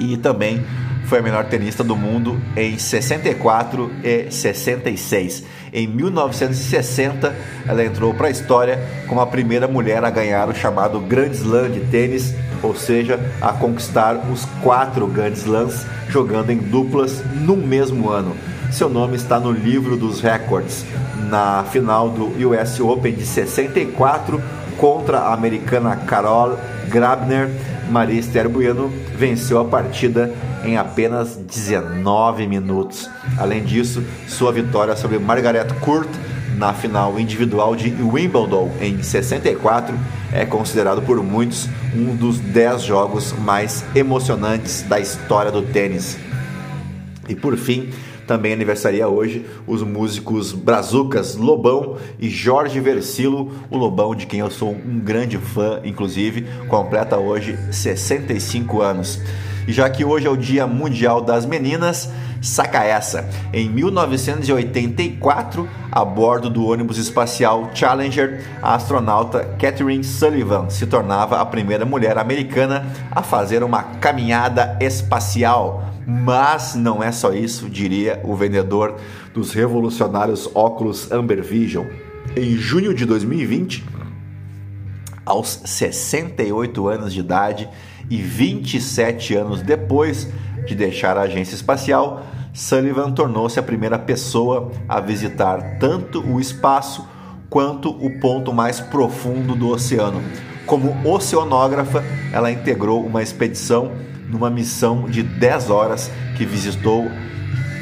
e 0.00 0.16
também 0.16 0.64
foi 1.04 1.18
a 1.18 1.22
melhor 1.22 1.44
tenista 1.46 1.82
do 1.82 1.96
mundo 1.96 2.40
em 2.56 2.78
64 2.78 3.90
e 4.02 4.30
66. 4.30 5.44
Em 5.72 5.86
1960, 5.86 7.34
ela 7.66 7.84
entrou 7.84 8.14
para 8.14 8.28
a 8.28 8.30
história 8.30 8.78
como 9.06 9.20
a 9.20 9.26
primeira 9.26 9.66
mulher 9.66 10.04
a 10.04 10.10
ganhar 10.10 10.48
o 10.48 10.54
chamado 10.54 11.00
Grand 11.00 11.30
Slam 11.30 11.70
de 11.70 11.80
tênis, 11.80 12.34
ou 12.62 12.74
seja, 12.74 13.18
a 13.40 13.52
conquistar 13.52 14.16
os 14.30 14.44
quatro 14.62 15.06
Grand 15.06 15.32
Slams 15.32 15.86
jogando 16.08 16.50
em 16.50 16.58
duplas 16.58 17.22
no 17.34 17.56
mesmo 17.56 18.10
ano. 18.10 18.36
Seu 18.70 18.88
nome 18.88 19.16
está 19.16 19.40
no 19.40 19.50
livro 19.50 19.96
dos 19.96 20.20
recordes. 20.20 20.84
Na 21.28 21.64
final 21.64 22.08
do 22.08 22.26
US 22.48 22.80
Open 22.80 23.14
de 23.14 23.26
64 23.26 24.40
contra 24.76 25.18
a 25.18 25.34
americana 25.34 25.96
Carol 25.96 26.58
Grabner, 26.88 27.50
Maria 27.90 28.18
Esther 28.18 28.48
Bueno 28.48 28.90
venceu 29.16 29.58
a 29.60 29.64
partida 29.64 30.32
em 30.64 30.76
apenas 30.76 31.36
19 31.36 32.46
minutos. 32.46 33.10
Além 33.38 33.64
disso, 33.64 34.02
sua 34.28 34.52
vitória 34.52 34.96
sobre 34.96 35.18
Margaret 35.18 35.68
Court 35.80 36.08
na 36.56 36.74
final 36.74 37.18
individual 37.18 37.74
de 37.74 37.90
Wimbledon 38.02 38.70
em 38.80 39.02
64 39.02 39.96
é 40.32 40.44
considerado 40.44 41.02
por 41.02 41.22
muitos 41.22 41.68
um 41.94 42.14
dos 42.14 42.38
10 42.38 42.82
jogos 42.82 43.32
mais 43.32 43.84
emocionantes 43.94 44.82
da 44.82 45.00
história 45.00 45.50
do 45.50 45.62
tênis. 45.62 46.18
E 47.28 47.34
por 47.34 47.56
fim, 47.56 47.90
também 48.26 48.52
aniversaria 48.52 49.08
hoje 49.08 49.44
os 49.66 49.82
músicos 49.82 50.52
Brazucas 50.52 51.34
Lobão 51.34 51.96
e 52.18 52.28
Jorge 52.28 52.78
Versilo, 52.78 53.52
o 53.68 53.76
Lobão 53.76 54.14
de 54.14 54.26
quem 54.26 54.38
eu 54.38 54.50
sou 54.50 54.70
um 54.70 55.00
grande 55.00 55.36
fã, 55.36 55.80
inclusive, 55.84 56.46
completa 56.68 57.18
hoje 57.18 57.58
65 57.72 58.80
anos. 58.80 59.20
E 59.66 59.72
já 59.72 59.90
que 59.90 60.04
hoje 60.04 60.26
é 60.26 60.30
o 60.30 60.36
Dia 60.36 60.66
Mundial 60.66 61.20
das 61.20 61.44
Meninas, 61.44 62.08
saca 62.40 62.82
essa. 62.82 63.28
Em 63.52 63.68
1984, 63.68 65.68
a 65.90 66.04
bordo 66.04 66.48
do 66.48 66.66
ônibus 66.66 66.98
espacial 66.98 67.70
Challenger, 67.74 68.44
a 68.62 68.74
astronauta 68.74 69.56
Catherine 69.58 70.04
Sullivan 70.04 70.70
se 70.70 70.86
tornava 70.86 71.40
a 71.40 71.46
primeira 71.46 71.84
mulher 71.84 72.18
americana 72.18 72.86
a 73.10 73.22
fazer 73.22 73.62
uma 73.62 73.82
caminhada 73.82 74.76
espacial. 74.80 75.84
Mas 76.06 76.74
não 76.74 77.02
é 77.02 77.12
só 77.12 77.32
isso, 77.32 77.68
diria 77.68 78.20
o 78.24 78.34
vendedor 78.34 78.96
dos 79.34 79.52
revolucionários 79.52 80.48
óculos 80.54 81.12
Amber 81.12 81.42
Vision. 81.42 81.86
Em 82.36 82.56
junho 82.56 82.94
de 82.94 83.04
2020, 83.04 83.84
aos 85.24 85.60
68 85.64 86.88
anos 86.88 87.12
de 87.12 87.20
idade, 87.20 87.68
e 88.10 88.16
27 88.16 89.36
anos 89.36 89.62
depois 89.62 90.28
de 90.66 90.74
deixar 90.74 91.16
a 91.16 91.22
agência 91.22 91.54
espacial, 91.54 92.26
Sullivan 92.52 93.12
tornou-se 93.12 93.58
a 93.58 93.62
primeira 93.62 93.98
pessoa 93.98 94.72
a 94.88 95.00
visitar 95.00 95.78
tanto 95.78 96.20
o 96.20 96.40
espaço 96.40 97.06
quanto 97.48 97.90
o 97.90 98.18
ponto 98.20 98.52
mais 98.52 98.80
profundo 98.80 99.54
do 99.54 99.68
oceano. 99.68 100.22
Como 100.66 100.96
oceanógrafa, 101.08 102.04
ela 102.32 102.50
integrou 102.50 103.04
uma 103.04 103.22
expedição 103.22 103.92
numa 104.28 104.50
missão 104.50 105.08
de 105.08 105.22
10 105.22 105.70
horas 105.70 106.10
que 106.36 106.44
visitou 106.44 107.10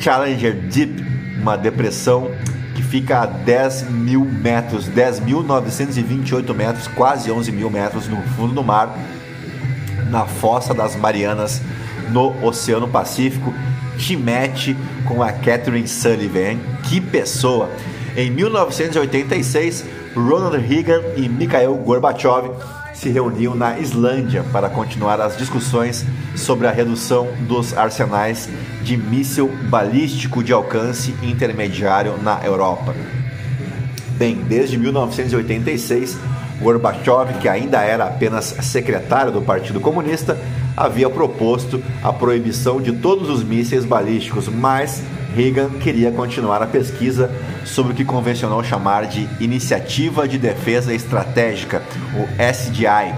Challenger 0.01 0.55
Deep, 0.55 1.05
uma 1.41 1.57
depressão 1.57 2.31
que 2.75 2.83
fica 2.83 3.23
a 3.23 3.27
10 3.27 3.91
mil 3.91 4.25
metros, 4.25 4.89
10.928 4.89 6.55
metros, 6.55 6.87
quase 6.89 7.31
11 7.31 7.53
mil 7.53 7.69
metros 7.69 8.09
no 8.09 8.23
fundo 8.37 8.55
do 8.55 8.63
mar, 8.63 8.97
na 10.11 10.25
Fossa 10.25 10.73
das 10.73 10.97
Marianas, 10.97 11.61
no 12.11 12.33
Oceano 12.43 12.89
Pacífico, 12.89 13.53
te 13.99 14.17
mete 14.17 14.77
com 15.05 15.23
a 15.23 15.33
Catherine 15.33 15.87
Sullivan. 15.87 16.59
Que 16.85 17.01
pessoa! 17.01 17.69
Em 18.17 18.31
1986, 18.31 19.85
Ronald 20.15 20.57
Reagan 20.57 21.03
e 21.17 21.29
Mikhail 21.29 21.75
Gorbachev 21.75 22.51
se 22.95 23.11
reuniam 23.11 23.55
na 23.55 23.79
Islândia 23.79 24.45
para 24.53 24.69
continuar 24.69 25.21
as 25.21 25.37
discussões 25.37 26.05
sobre 26.35 26.67
a 26.67 26.71
redução 26.71 27.29
dos 27.47 27.77
arsenais 27.77 28.49
de 28.83 28.97
míssil 28.97 29.49
balístico 29.69 30.43
de 30.43 30.53
alcance 30.53 31.15
intermediário 31.23 32.17
na 32.21 32.45
Europa. 32.45 32.95
Bem, 34.17 34.37
desde 34.49 34.77
1986, 34.77 36.19
Gorbachev, 36.61 37.39
que 37.41 37.49
ainda 37.49 37.83
era 37.83 38.07
apenas 38.07 38.47
secretário 38.63 39.31
do 39.31 39.43
Partido 39.43 39.81
Comunista, 39.81 40.37
havia 40.79 41.11
proposto 41.11 41.83
a 42.03 42.12
proibição 42.12 42.81
de 42.81 42.93
todos 42.93 43.29
os 43.29 43.43
mísseis 43.43 43.85
balísticos, 43.85 44.49
mas 44.49 45.03
Reagan 45.35 45.71
queria 45.71 46.12
continuar 46.12 46.62
a 46.62 46.67
pesquisa 46.67 47.31
sobre 47.64 47.93
o 47.93 47.97
que 47.97 48.05
convencionou 48.05 48.62
chamar 48.62 49.07
de 49.07 49.29
Iniciativa 49.41 50.29
de 50.29 50.38
Defesa 50.38 50.95
Estratégica, 50.95 51.83
o 52.14 52.27
SDI, 52.41 53.12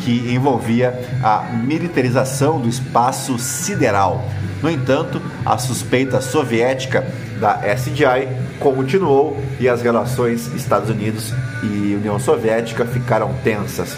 que 0.00 0.34
envolvia 0.34 0.92
a 1.22 1.52
militarização 1.52 2.60
do 2.60 2.68
espaço 2.68 3.38
sideral. 3.38 4.28
No 4.60 4.68
entanto, 4.68 5.22
a 5.46 5.56
suspeita 5.56 6.20
soviética 6.20 7.06
da 7.40 7.60
SDI 7.76 8.28
continuou 8.58 9.40
e 9.60 9.68
as 9.68 9.82
relações 9.82 10.52
Estados 10.54 10.90
Unidos 10.90 11.32
e 11.62 11.94
União 11.94 12.18
Soviética 12.18 12.84
ficaram 12.84 13.32
tensas. 13.44 13.96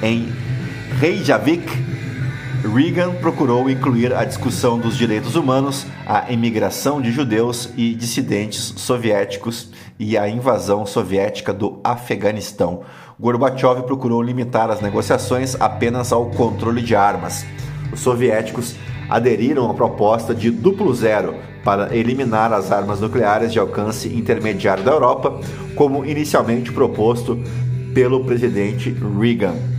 Em 0.00 0.32
Reykjavik, 1.00 1.64
Reagan 2.74 3.14
procurou 3.20 3.70
incluir 3.70 4.12
a 4.12 4.24
discussão 4.24 4.80
dos 4.80 4.96
direitos 4.96 5.36
humanos, 5.36 5.86
a 6.04 6.32
imigração 6.32 7.00
de 7.00 7.12
judeus 7.12 7.72
e 7.76 7.94
dissidentes 7.94 8.74
soviéticos 8.76 9.70
e 9.96 10.18
a 10.18 10.28
invasão 10.28 10.84
soviética 10.84 11.52
do 11.52 11.78
Afeganistão. 11.84 12.82
Gorbachev 13.16 13.84
procurou 13.84 14.20
limitar 14.20 14.72
as 14.72 14.80
negociações 14.80 15.54
apenas 15.60 16.12
ao 16.12 16.30
controle 16.30 16.82
de 16.82 16.96
armas. 16.96 17.46
Os 17.92 18.00
soviéticos 18.00 18.74
aderiram 19.08 19.70
à 19.70 19.74
proposta 19.74 20.34
de 20.34 20.50
duplo 20.50 20.92
zero 20.92 21.36
para 21.62 21.96
eliminar 21.96 22.52
as 22.52 22.72
armas 22.72 23.00
nucleares 23.00 23.52
de 23.52 23.60
alcance 23.60 24.08
intermediário 24.08 24.82
da 24.82 24.90
Europa, 24.90 25.40
como 25.76 26.04
inicialmente 26.04 26.72
proposto 26.72 27.38
pelo 27.94 28.24
presidente 28.24 28.90
Reagan. 29.16 29.77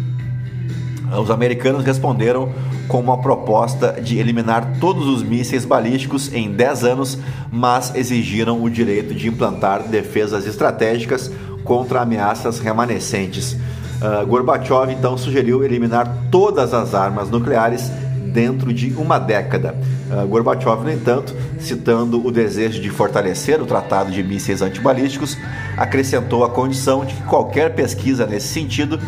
Os 1.17 1.32
americanos 1.32 1.84
responderam 1.84 2.52
com 2.88 3.00
uma 3.00 3.17
proposta 3.17 4.00
de 4.02 4.17
eliminar 4.17 4.78
todos 4.80 5.08
os 5.08 5.24
mísseis 5.24 5.65
balísticos 5.65 6.34
em 6.34 6.52
10 6.52 6.84
anos, 6.84 7.17
mas 7.52 7.93
exigiram 7.95 8.62
o 8.62 8.69
direito 8.69 9.13
de 9.13 9.28
implantar 9.28 9.84
defesas 9.84 10.45
estratégicas 10.45 11.32
contra 11.63 12.02
ameaças 12.02 12.60
remanescentes. 12.60 13.54
Uh, 13.54 14.26
Gorbachev 14.26 14.91
então 14.91 15.17
sugeriu 15.17 15.63
eliminar 15.63 16.30
todas 16.32 16.74
as 16.74 16.95
armas 16.95 17.30
nucleares 17.30 17.91
dentro 18.32 18.74
de 18.74 18.93
uma 18.93 19.19
década. 19.19 19.76
Uh, 20.10 20.26
Gorbachev, 20.28 20.84
no 20.84 20.91
entanto, 20.91 21.36
citando 21.60 22.26
o 22.26 22.32
desejo 22.32 22.82
de 22.82 22.89
fortalecer 22.89 23.62
o 23.62 23.65
tratado 23.65 24.10
de 24.10 24.24
mísseis 24.24 24.62
antibalísticos, 24.62 25.38
acrescentou 25.78 26.43
a 26.43 26.50
condição 26.50 27.04
de 27.04 27.13
que 27.13 27.24
qualquer 27.24 27.76
pesquisa 27.76 28.26
nesse 28.26 28.48
sentido 28.48 29.00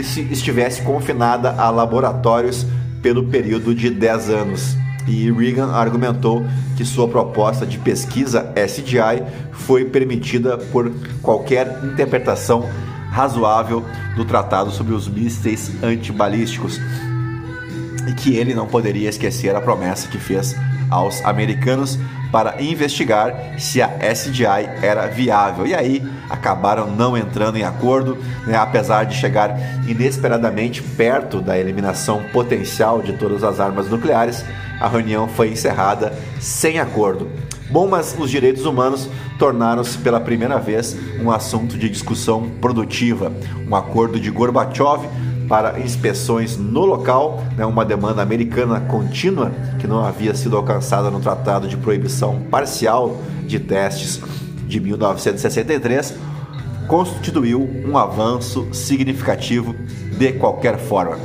estivesse 0.00 0.82
confinada 0.82 1.50
a 1.52 1.70
laboratórios 1.70 2.66
pelo 3.02 3.24
período 3.24 3.74
de 3.74 3.90
10 3.90 4.30
anos. 4.30 4.76
E 5.06 5.30
Reagan 5.32 5.72
argumentou 5.72 6.44
que 6.76 6.84
sua 6.84 7.08
proposta 7.08 7.64
de 7.64 7.78
pesquisa 7.78 8.52
SDI 8.54 9.22
foi 9.52 9.86
permitida 9.86 10.58
por 10.58 10.92
qualquer 11.22 11.80
interpretação 11.82 12.68
razoável 13.10 13.82
do 14.16 14.24
Tratado 14.24 14.70
sobre 14.70 14.94
os 14.94 15.08
Mísseis 15.08 15.72
Antibalísticos 15.82 16.78
e 18.06 18.12
que 18.12 18.36
ele 18.36 18.54
não 18.54 18.66
poderia 18.66 19.08
esquecer 19.08 19.54
a 19.54 19.60
promessa 19.60 20.08
que 20.08 20.18
fez 20.18 20.54
aos 20.90 21.24
americanos 21.24 21.98
para 22.30 22.60
investigar 22.62 23.54
se 23.58 23.80
a 23.80 23.90
SDI 24.14 24.68
era 24.82 25.06
viável. 25.06 25.66
E 25.66 25.74
aí 25.74 26.02
acabaram 26.28 26.90
não 26.90 27.16
entrando 27.16 27.56
em 27.56 27.64
acordo, 27.64 28.18
né, 28.46 28.56
apesar 28.56 29.04
de 29.04 29.16
chegar 29.16 29.58
inesperadamente 29.86 30.82
perto 30.82 31.40
da 31.40 31.58
eliminação 31.58 32.22
potencial 32.32 33.00
de 33.00 33.14
todas 33.14 33.42
as 33.42 33.60
armas 33.60 33.88
nucleares. 33.88 34.44
A 34.80 34.88
reunião 34.88 35.26
foi 35.26 35.50
encerrada 35.50 36.12
sem 36.40 36.78
acordo. 36.78 37.30
Bom, 37.70 37.86
mas 37.86 38.16
os 38.18 38.30
direitos 38.30 38.64
humanos 38.64 39.08
tornaram-se 39.38 39.98
pela 39.98 40.20
primeira 40.20 40.58
vez 40.58 40.96
um 41.20 41.30
assunto 41.30 41.76
de 41.76 41.88
discussão 41.88 42.48
produtiva. 42.60 43.32
Um 43.68 43.74
acordo 43.74 44.18
de 44.18 44.30
Gorbachev 44.30 45.06
para 45.48 45.80
inspeções 45.80 46.56
no 46.56 46.84
local, 46.84 47.42
né, 47.56 47.64
uma 47.64 47.84
demanda 47.84 48.20
americana 48.22 48.80
contínua 48.80 49.50
que 49.78 49.86
não 49.86 50.04
havia 50.04 50.34
sido 50.34 50.56
alcançada 50.56 51.10
no 51.10 51.20
Tratado 51.20 51.66
de 51.66 51.76
Proibição 51.76 52.42
Parcial 52.50 53.16
de 53.46 53.58
Testes 53.58 54.20
de 54.66 54.78
1963, 54.78 56.14
constituiu 56.86 57.68
um 57.86 57.96
avanço 57.96 58.68
significativo 58.72 59.74
de 60.18 60.32
qualquer 60.32 60.78
forma. 60.78 61.18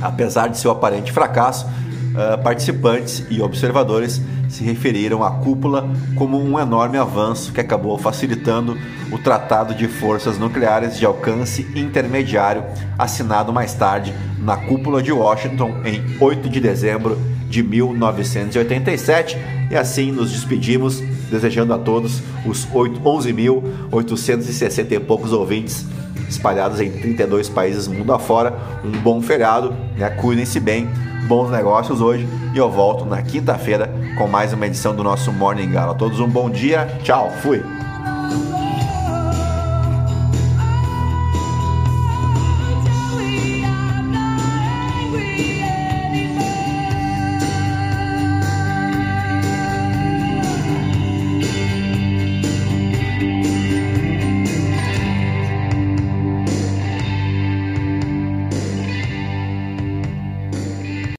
Apesar 0.00 0.48
de 0.48 0.58
seu 0.58 0.70
aparente 0.70 1.12
fracasso, 1.12 1.66
uh, 1.66 2.42
participantes 2.42 3.24
e 3.30 3.40
observadores 3.40 4.20
se 4.52 4.62
referiram 4.62 5.24
à 5.24 5.30
cúpula 5.30 5.90
como 6.14 6.38
um 6.38 6.60
enorme 6.60 6.98
avanço 6.98 7.54
que 7.54 7.60
acabou 7.60 7.96
facilitando 7.96 8.76
o 9.10 9.16
Tratado 9.16 9.74
de 9.74 9.88
Forças 9.88 10.36
Nucleares 10.36 10.98
de 10.98 11.06
Alcance 11.06 11.66
Intermediário, 11.74 12.62
assinado 12.98 13.50
mais 13.50 13.72
tarde 13.72 14.12
na 14.38 14.58
cúpula 14.58 15.02
de 15.02 15.10
Washington 15.10 15.80
em 15.86 16.04
8 16.20 16.50
de 16.50 16.60
dezembro 16.60 17.18
de 17.48 17.62
1987. 17.62 19.38
E 19.70 19.76
assim 19.76 20.12
nos 20.12 20.30
despedimos, 20.30 21.02
desejando 21.30 21.72
a 21.72 21.78
todos 21.78 22.20
os 22.44 22.66
11.860 22.66 24.92
e 24.92 25.00
poucos 25.00 25.32
ouvintes 25.32 25.86
espalhados 26.28 26.78
em 26.78 26.90
32 26.90 27.48
países 27.48 27.88
mundo 27.88 28.12
afora. 28.12 28.54
Um 28.84 28.90
bom 28.90 29.22
feriado, 29.22 29.74
né? 29.96 30.10
cuidem-se 30.10 30.60
bem 30.60 30.90
bons 31.22 31.50
negócios 31.50 32.00
hoje 32.00 32.28
e 32.54 32.58
eu 32.58 32.70
volto 32.70 33.04
na 33.04 33.22
quinta-feira 33.22 33.90
com 34.16 34.26
mais 34.26 34.52
uma 34.52 34.66
edição 34.66 34.94
do 34.94 35.02
nosso 35.02 35.32
Morning 35.32 35.70
Gala. 35.70 35.92
A 35.92 35.94
todos 35.94 36.20
um 36.20 36.28
bom 36.28 36.50
dia, 36.50 36.86
tchau, 37.02 37.30
fui! 37.42 37.81